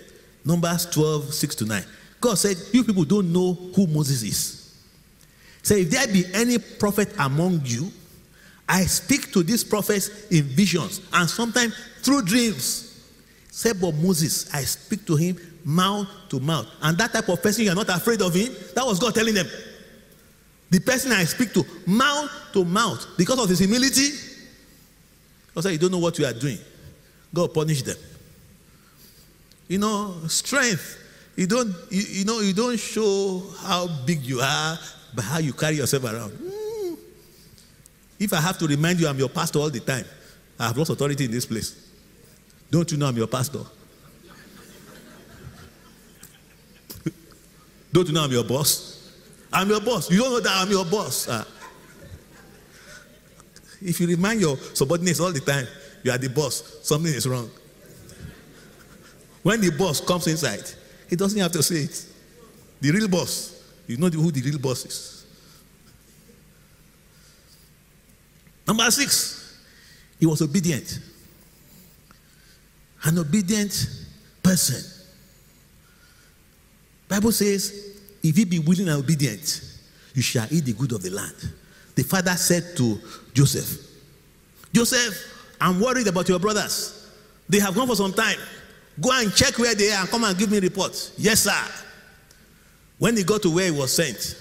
[0.43, 1.83] Numbers 12, 6 to 9.
[2.19, 4.75] God said, You people don't know who Moses is.
[5.61, 7.91] Say, if there be any prophet among you,
[8.67, 12.83] I speak to these prophets in visions and sometimes through dreams.
[13.49, 15.37] Say, but Moses, I speak to him
[15.67, 16.67] mouth to mouth.
[16.81, 18.53] And that type of person, you're not afraid of him.
[18.73, 19.47] That was God telling them.
[20.69, 24.11] The person I speak to, mouth to mouth, because of his humility.
[25.53, 26.57] God said, You don't know what you are doing.
[27.33, 27.97] God punish them.
[29.67, 31.03] You know, strength.
[31.35, 34.77] You don't, you, you know, you don't show how big you are
[35.15, 36.31] by how you carry yourself around.
[38.19, 40.05] If I have to remind you I'm your pastor all the time,
[40.59, 41.87] I have lost authority in this place.
[42.71, 43.59] Don't you know I'm your pastor?
[47.91, 49.13] don't you know I'm your boss?
[49.53, 50.11] I'm your boss.
[50.11, 51.27] You don't know that I'm your boss.
[51.27, 51.43] Uh,
[53.81, 55.67] if you remind your subordinates all the time,
[56.03, 57.49] you are the boss, something is wrong.
[59.43, 60.63] When the boss comes inside,
[61.09, 62.05] he doesn't have to say it.
[62.81, 65.16] The real boss, you know who the real boss is.
[68.67, 69.57] Number six,
[70.19, 70.99] he was obedient.
[73.03, 73.87] An obedient
[74.43, 74.83] person.
[77.07, 79.61] Bible says, if you be willing and obedient,
[80.13, 81.53] you shall eat the good of the land.
[81.95, 82.99] The father said to
[83.33, 83.85] Joseph,
[84.73, 85.15] Joseph,
[85.61, 87.07] I'm worried about your brothers.
[87.47, 88.37] They have gone for some time.
[88.99, 91.13] Go and check where they are and come and give me reports.
[91.17, 91.83] Yes, sir.
[92.97, 94.35] When he got to where he was sent,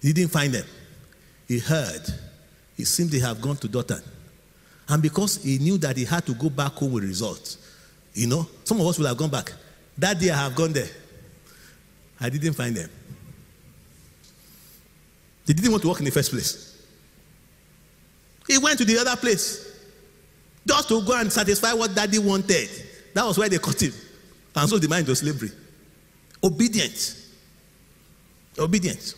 [0.00, 0.66] he didn't find them.
[1.48, 2.02] He heard.
[2.76, 4.02] He seemed to have gone to Dothan.
[4.88, 7.58] And because he knew that he had to go back home with results,
[8.14, 9.52] you know, some of us would have gone back.
[9.98, 10.88] That day I have gone there.
[12.20, 12.88] I didn't find them.
[15.46, 16.82] They didn't want to work in the first place.
[18.46, 19.72] He went to the other place
[20.66, 22.68] just to go and satisfy what daddy wanted.
[23.14, 23.92] That was why they caught him
[24.54, 25.50] and sold the into slavery.
[26.42, 27.16] Obedient.
[28.58, 29.14] Obedient.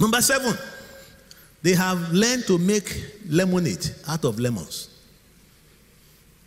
[0.00, 0.56] Number seven,
[1.62, 4.88] they have learned to make lemonade out of lemons.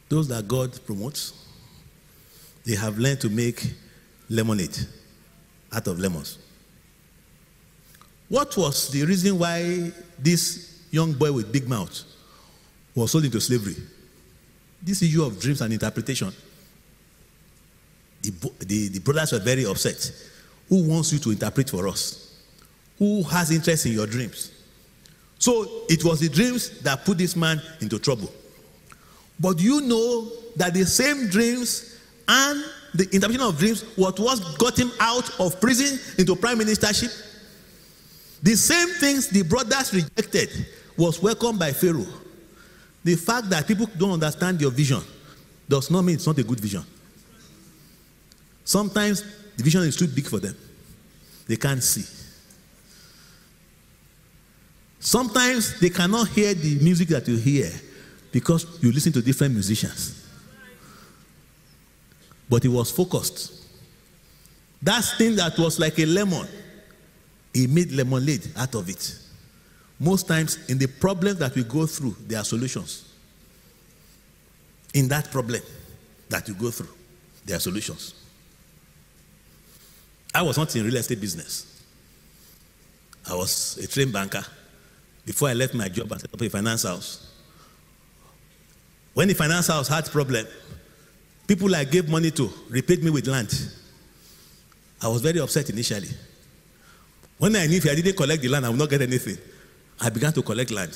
[0.09, 1.33] Those that God promotes,
[2.65, 3.63] they have learned to make
[4.27, 4.75] lemonade
[5.71, 6.39] out of lemons.
[8.27, 12.03] What was the reason why this young boy with big mouth
[12.95, 13.75] was sold into slavery?
[14.81, 16.33] This issue of dreams and interpretation.
[18.23, 20.11] The, the, the brothers were very upset.
[20.69, 22.22] Who wants you to interpret for us?
[22.99, 24.51] Who has interest in your dreams?
[25.39, 28.31] So it was the dreams that put this man into trouble.
[29.39, 32.63] But you know that the same dreams and
[32.93, 37.11] the interpretation of dreams what was got him out of prison into prime ministership.
[38.41, 40.49] The same things the brothers rejected
[40.97, 42.05] was welcomed by Pharaoh.
[43.03, 45.01] The fact that people don't understand your vision
[45.67, 46.83] does not mean it's not a good vision.
[48.63, 49.23] Sometimes
[49.57, 50.55] the vision is too big for them,
[51.47, 52.22] they can't see.
[55.03, 57.69] Sometimes they cannot hear the music that you hear
[58.31, 60.25] because you listen to different musicians.
[62.49, 63.65] But he was focused.
[64.81, 66.47] That thing that was like a lemon,
[67.53, 69.19] he made lemonade out of it.
[69.99, 73.13] Most times, in the problems that we go through, there are solutions.
[74.93, 75.61] In that problem
[76.29, 76.95] that you go through,
[77.45, 78.13] there are solutions.
[80.33, 81.83] I was not in real estate business.
[83.29, 84.45] I was a train banker
[85.26, 87.32] before I left my job and set up a finance house.
[89.13, 90.45] When the finance house had problem,
[91.47, 93.53] people I gave money to repaid me with land.
[95.01, 96.09] I was very upset initially.
[97.38, 99.38] When I knew if I didn't collect the land, I would not get anything,
[99.99, 100.95] I began to collect land.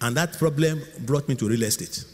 [0.00, 2.04] And that problem brought me to real estate.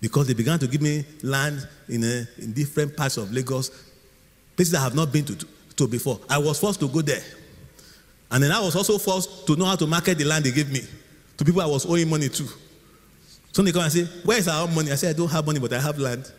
[0.00, 3.70] Because they began to give me land in, a, in different parts of Lagos,
[4.56, 5.46] places I have not been to,
[5.76, 6.20] to before.
[6.28, 7.22] I was forced to go there.
[8.34, 10.68] And then I was also forced to know how to market the land they gave
[10.68, 10.80] me
[11.36, 12.48] to people I was owing money to.
[13.52, 14.90] So they come and say, Where is our money?
[14.90, 16.32] I say, I don't have money, but I have land.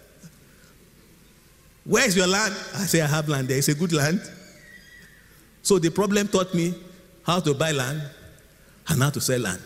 [1.85, 2.53] Where is your land?
[2.73, 3.57] I say, I have land there.
[3.57, 4.19] It's a good land.
[5.61, 6.73] So the problem taught me
[7.25, 8.01] how to buy land
[8.89, 9.61] and how to sell land.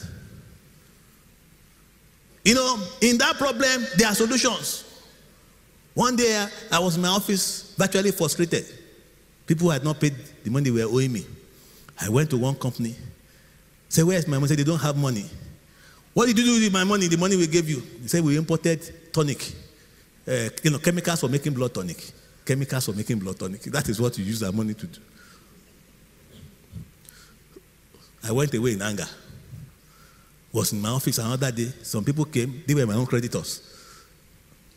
[2.46, 4.84] You know, in that problem, there are solutions.
[5.96, 8.66] One day, I was in my office virtually frustrated.
[9.48, 10.14] People had not paid
[10.44, 11.26] the money they were owing me.
[12.02, 12.96] I went to one company,
[13.90, 14.48] said, Where's my money?
[14.48, 15.26] Said, They don't have money.
[16.14, 17.08] What did you do with my money?
[17.08, 17.82] The money we gave you.
[18.02, 19.52] He said, We imported tonic,
[20.28, 22.12] uh, you know, chemicals for making blood tonic.
[22.46, 23.62] Chemicals for making blood tonic.
[23.64, 25.00] That is what you use our money to do.
[28.24, 29.08] I went away in anger.
[30.52, 31.72] Was in my office another day.
[31.84, 33.62] Some people came, they were my own creditors.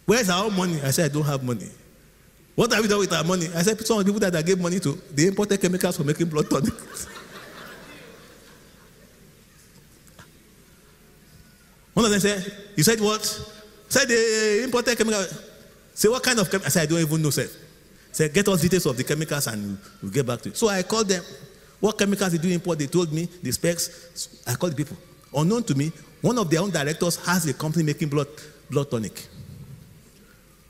[0.05, 0.81] Where's our money?
[0.83, 1.71] I said, I don't have money.
[2.55, 3.47] What have we done with our money?
[3.55, 6.05] I said, some of the people that I gave money to, they imported chemicals for
[6.05, 6.75] making blood tonic.
[11.95, 13.23] One of them said, You said what?
[13.89, 15.51] Said they imported chemicals.
[15.95, 16.67] Say, what kind of chemicals?
[16.77, 17.49] I said, I don't even know, sir.
[18.13, 20.55] Said, get us details of the chemicals and we'll get back to you.
[20.55, 21.23] So I called them.
[21.81, 22.79] What chemicals did you import?
[22.79, 24.43] They told me the specs.
[24.47, 24.97] I called the people.
[25.35, 25.91] Unknown to me,
[26.21, 28.29] one of their own directors has a company making blood,
[28.71, 29.27] blood tonic.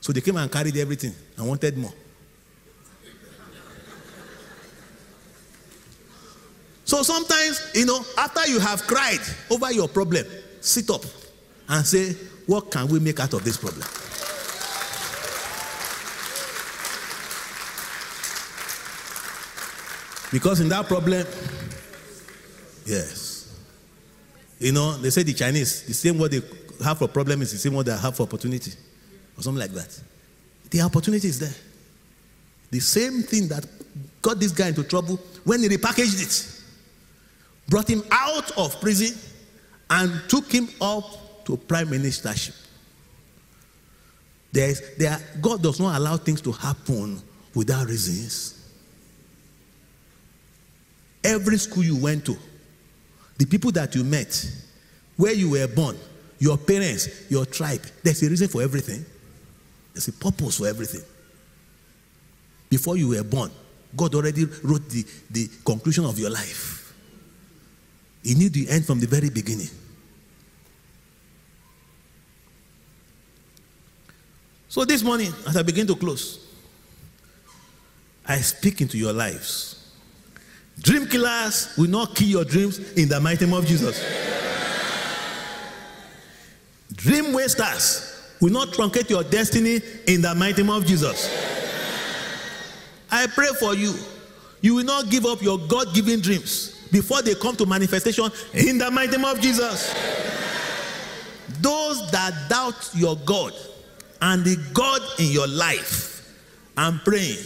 [0.03, 1.93] So they came and carried everything and wanted more.
[6.83, 10.25] So sometimes, you know, after you have cried over your problem,
[10.59, 11.05] sit up
[11.69, 13.87] and say, What can we make out of this problem?
[20.33, 21.25] Because in that problem,
[22.85, 23.57] yes.
[24.59, 26.41] You know, they say the Chinese, the same word they
[26.83, 28.73] have for problem is the same word they have for opportunity,
[29.37, 29.99] or something like that.
[30.69, 31.53] The opportunity is there.
[32.71, 33.65] The same thing that
[34.21, 36.61] got this guy into trouble when he repackaged it,
[37.69, 39.17] brought him out of prison,
[39.89, 42.55] and took him up to prime ministership.
[44.51, 47.21] There is, there, God does not allow things to happen
[47.53, 48.59] without reasons.
[51.23, 52.37] Every school you went to,
[53.37, 54.51] the people that you met,
[55.17, 55.97] where you were born,
[56.39, 59.05] your parents, your tribe, there's a reason for everything.
[59.93, 61.01] There's a purpose for everything.
[62.69, 63.51] Before you were born,
[63.95, 66.93] God already wrote the, the conclusion of your life.
[68.23, 69.69] He knew the end from the very beginning.
[74.67, 76.47] So this morning, as I begin to close,
[78.25, 79.91] I speak into your lives.
[80.79, 84.03] Dream killers will not kill your dreams in the mighty name of Jesus.
[86.95, 88.12] Dream wasters
[88.43, 91.31] will not truncate your destiny in the mighty name of Jesus.
[93.09, 93.93] I pray for you.
[94.59, 98.77] You will not give up your God given dreams before they come to manifestation in
[98.77, 99.93] the mighty name of Jesus.
[101.61, 103.53] Those that doubt your God
[104.21, 106.09] and the God in your life
[106.75, 107.37] I'm praying,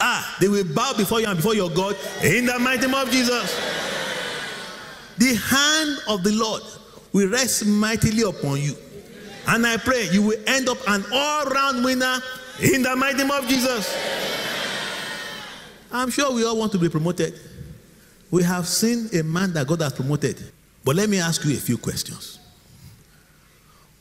[0.00, 3.10] ah, they will bow before you and before your God in the mighty name of
[3.10, 3.60] Jesus.
[5.18, 6.62] The hand of the Lord
[7.12, 8.76] will rest mightily upon you.
[9.46, 12.18] And I pray you will end up an all round winner
[12.60, 13.96] in the mighty name of Jesus.
[15.92, 17.38] I'm sure we all want to be promoted.
[18.30, 20.42] We have seen a man that God has promoted.
[20.82, 22.38] But let me ask you a few questions.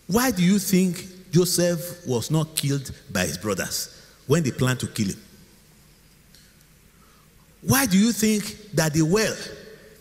[0.08, 4.88] Why do you think Joseph was not killed by his brothers when they planned to
[4.88, 5.22] kill him?
[7.62, 9.36] Why do you think that the well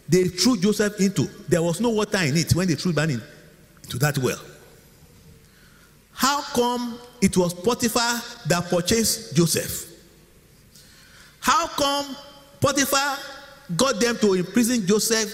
[0.09, 3.23] they threw Joseph into, there was no water in it when they threw him
[3.83, 4.41] into that well?
[6.23, 9.91] How come it was Potiphar that purchased Joseph?
[11.41, 12.15] How come
[12.61, 13.19] Potiphar
[13.77, 15.29] got them to imprison Joseph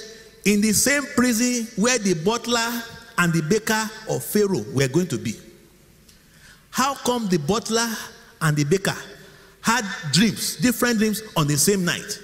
[0.46, 2.82] in the same prison where the butler
[3.18, 5.34] and the baker of Pharaoh were going to be?
[6.70, 7.86] How come the butler
[8.40, 8.96] and the baker
[9.60, 12.18] had dreams, different dreams on the same night?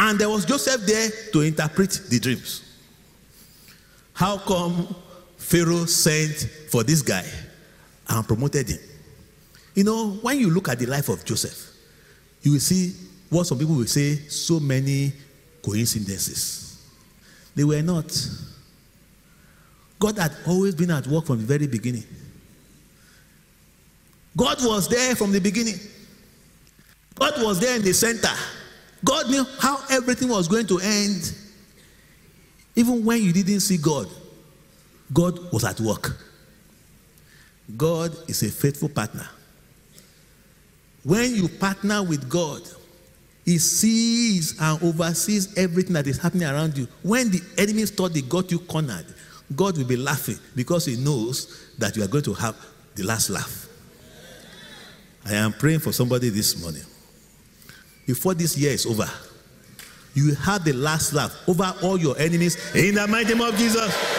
[0.00, 2.64] And there was Joseph there to interpret the dreams.
[4.14, 4.92] How come
[5.36, 7.24] Pharaoh sent for this guy
[8.08, 8.78] and promoted him?
[9.74, 11.72] You know, when you look at the life of Joseph,
[12.42, 12.94] you will see
[13.30, 15.12] what some people will say so many
[15.62, 16.64] coincidences.
[17.54, 18.06] They were not.
[19.98, 22.04] God had always been at work from the very beginning.
[24.36, 25.78] God was there from the beginning.
[27.14, 28.34] God was there in the center.
[29.04, 31.32] God knew how everything was going to end.
[32.74, 34.08] Even when you didn't see God,
[35.12, 36.16] God was at work.
[37.76, 39.26] God is a faithful partner.
[41.02, 42.62] When you partner with God,
[43.44, 46.88] He sees and oversees everything that is happening around you.
[47.02, 49.06] When the enemies thought they got you cornered,
[49.54, 52.56] God will be laughing because He knows that you are going to have
[52.94, 53.68] the last laugh.
[55.26, 56.82] I am praying for somebody this morning.
[58.06, 59.08] Before this year is over,
[60.14, 64.13] you have the last laugh over all your enemies in the mighty name of Jesus.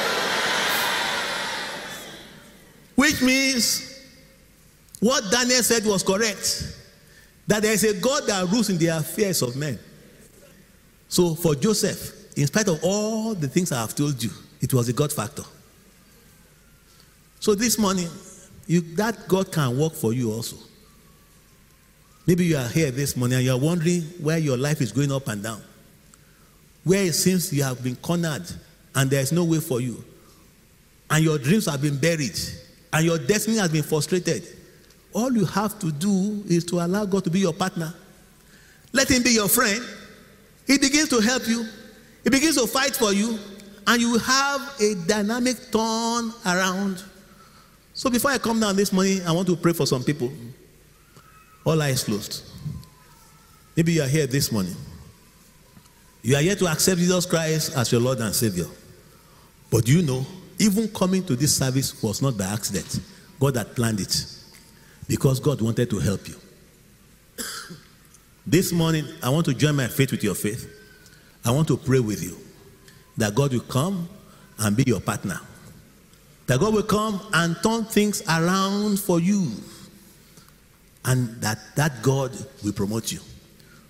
[2.95, 4.01] Which means
[4.99, 6.75] what Daniel said was correct
[7.47, 9.77] that there is a God that rules in the affairs of men.
[11.09, 14.31] So for Joseph, in spite of all the things I have told you,
[14.61, 15.43] it was a God factor.
[17.39, 18.09] So this morning,
[18.65, 20.57] you, that God can work for you also.
[22.25, 25.11] Maybe you are here this morning and you are wondering where your life is going
[25.11, 25.61] up and down.
[26.83, 28.49] Where it seems you have been cornered
[28.95, 30.03] and there is no way for you.
[31.11, 32.37] And your dreams have been buried
[32.95, 34.47] and your destiny has been frustrated.
[35.11, 37.93] All you have to do is to allow God to be your partner.
[38.93, 39.83] Let Him be your friend.
[40.65, 41.65] He begins to help you,
[42.23, 43.37] He begins to fight for you,
[43.85, 47.03] and you will have a dynamic turn around.
[47.93, 50.31] So before I come down this morning, I want to pray for some people.
[51.65, 52.45] All eyes closed.
[53.75, 54.75] Maybe you are here this morning.
[56.21, 58.67] You are here to accept Jesus Christ as your Lord and Savior.
[59.69, 60.25] But you know,
[60.59, 62.99] even coming to this service was not by accident.
[63.39, 64.25] God had planned it
[65.07, 66.35] because God wanted to help you.
[68.47, 70.71] this morning, I want to join my faith with your faith.
[71.43, 72.37] I want to pray with you
[73.17, 74.09] that God will come
[74.59, 75.39] and be your partner.
[76.47, 79.51] That God will come and turn things around for you
[81.05, 82.31] and that that God
[82.63, 83.19] will promote you.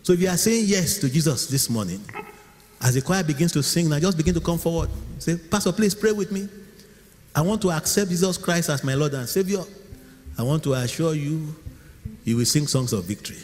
[0.03, 2.01] So if you are saying yes to Jesus this morning,
[2.85, 4.91] as the choir begins to sing, now just begin to come forward.
[5.17, 6.47] Say, Pastor, please pray with me.
[7.33, 9.63] I want to accept Jesus Christ as my Lord and Savior.
[10.37, 11.55] I want to assure you,
[12.23, 13.39] you will sing songs of victory.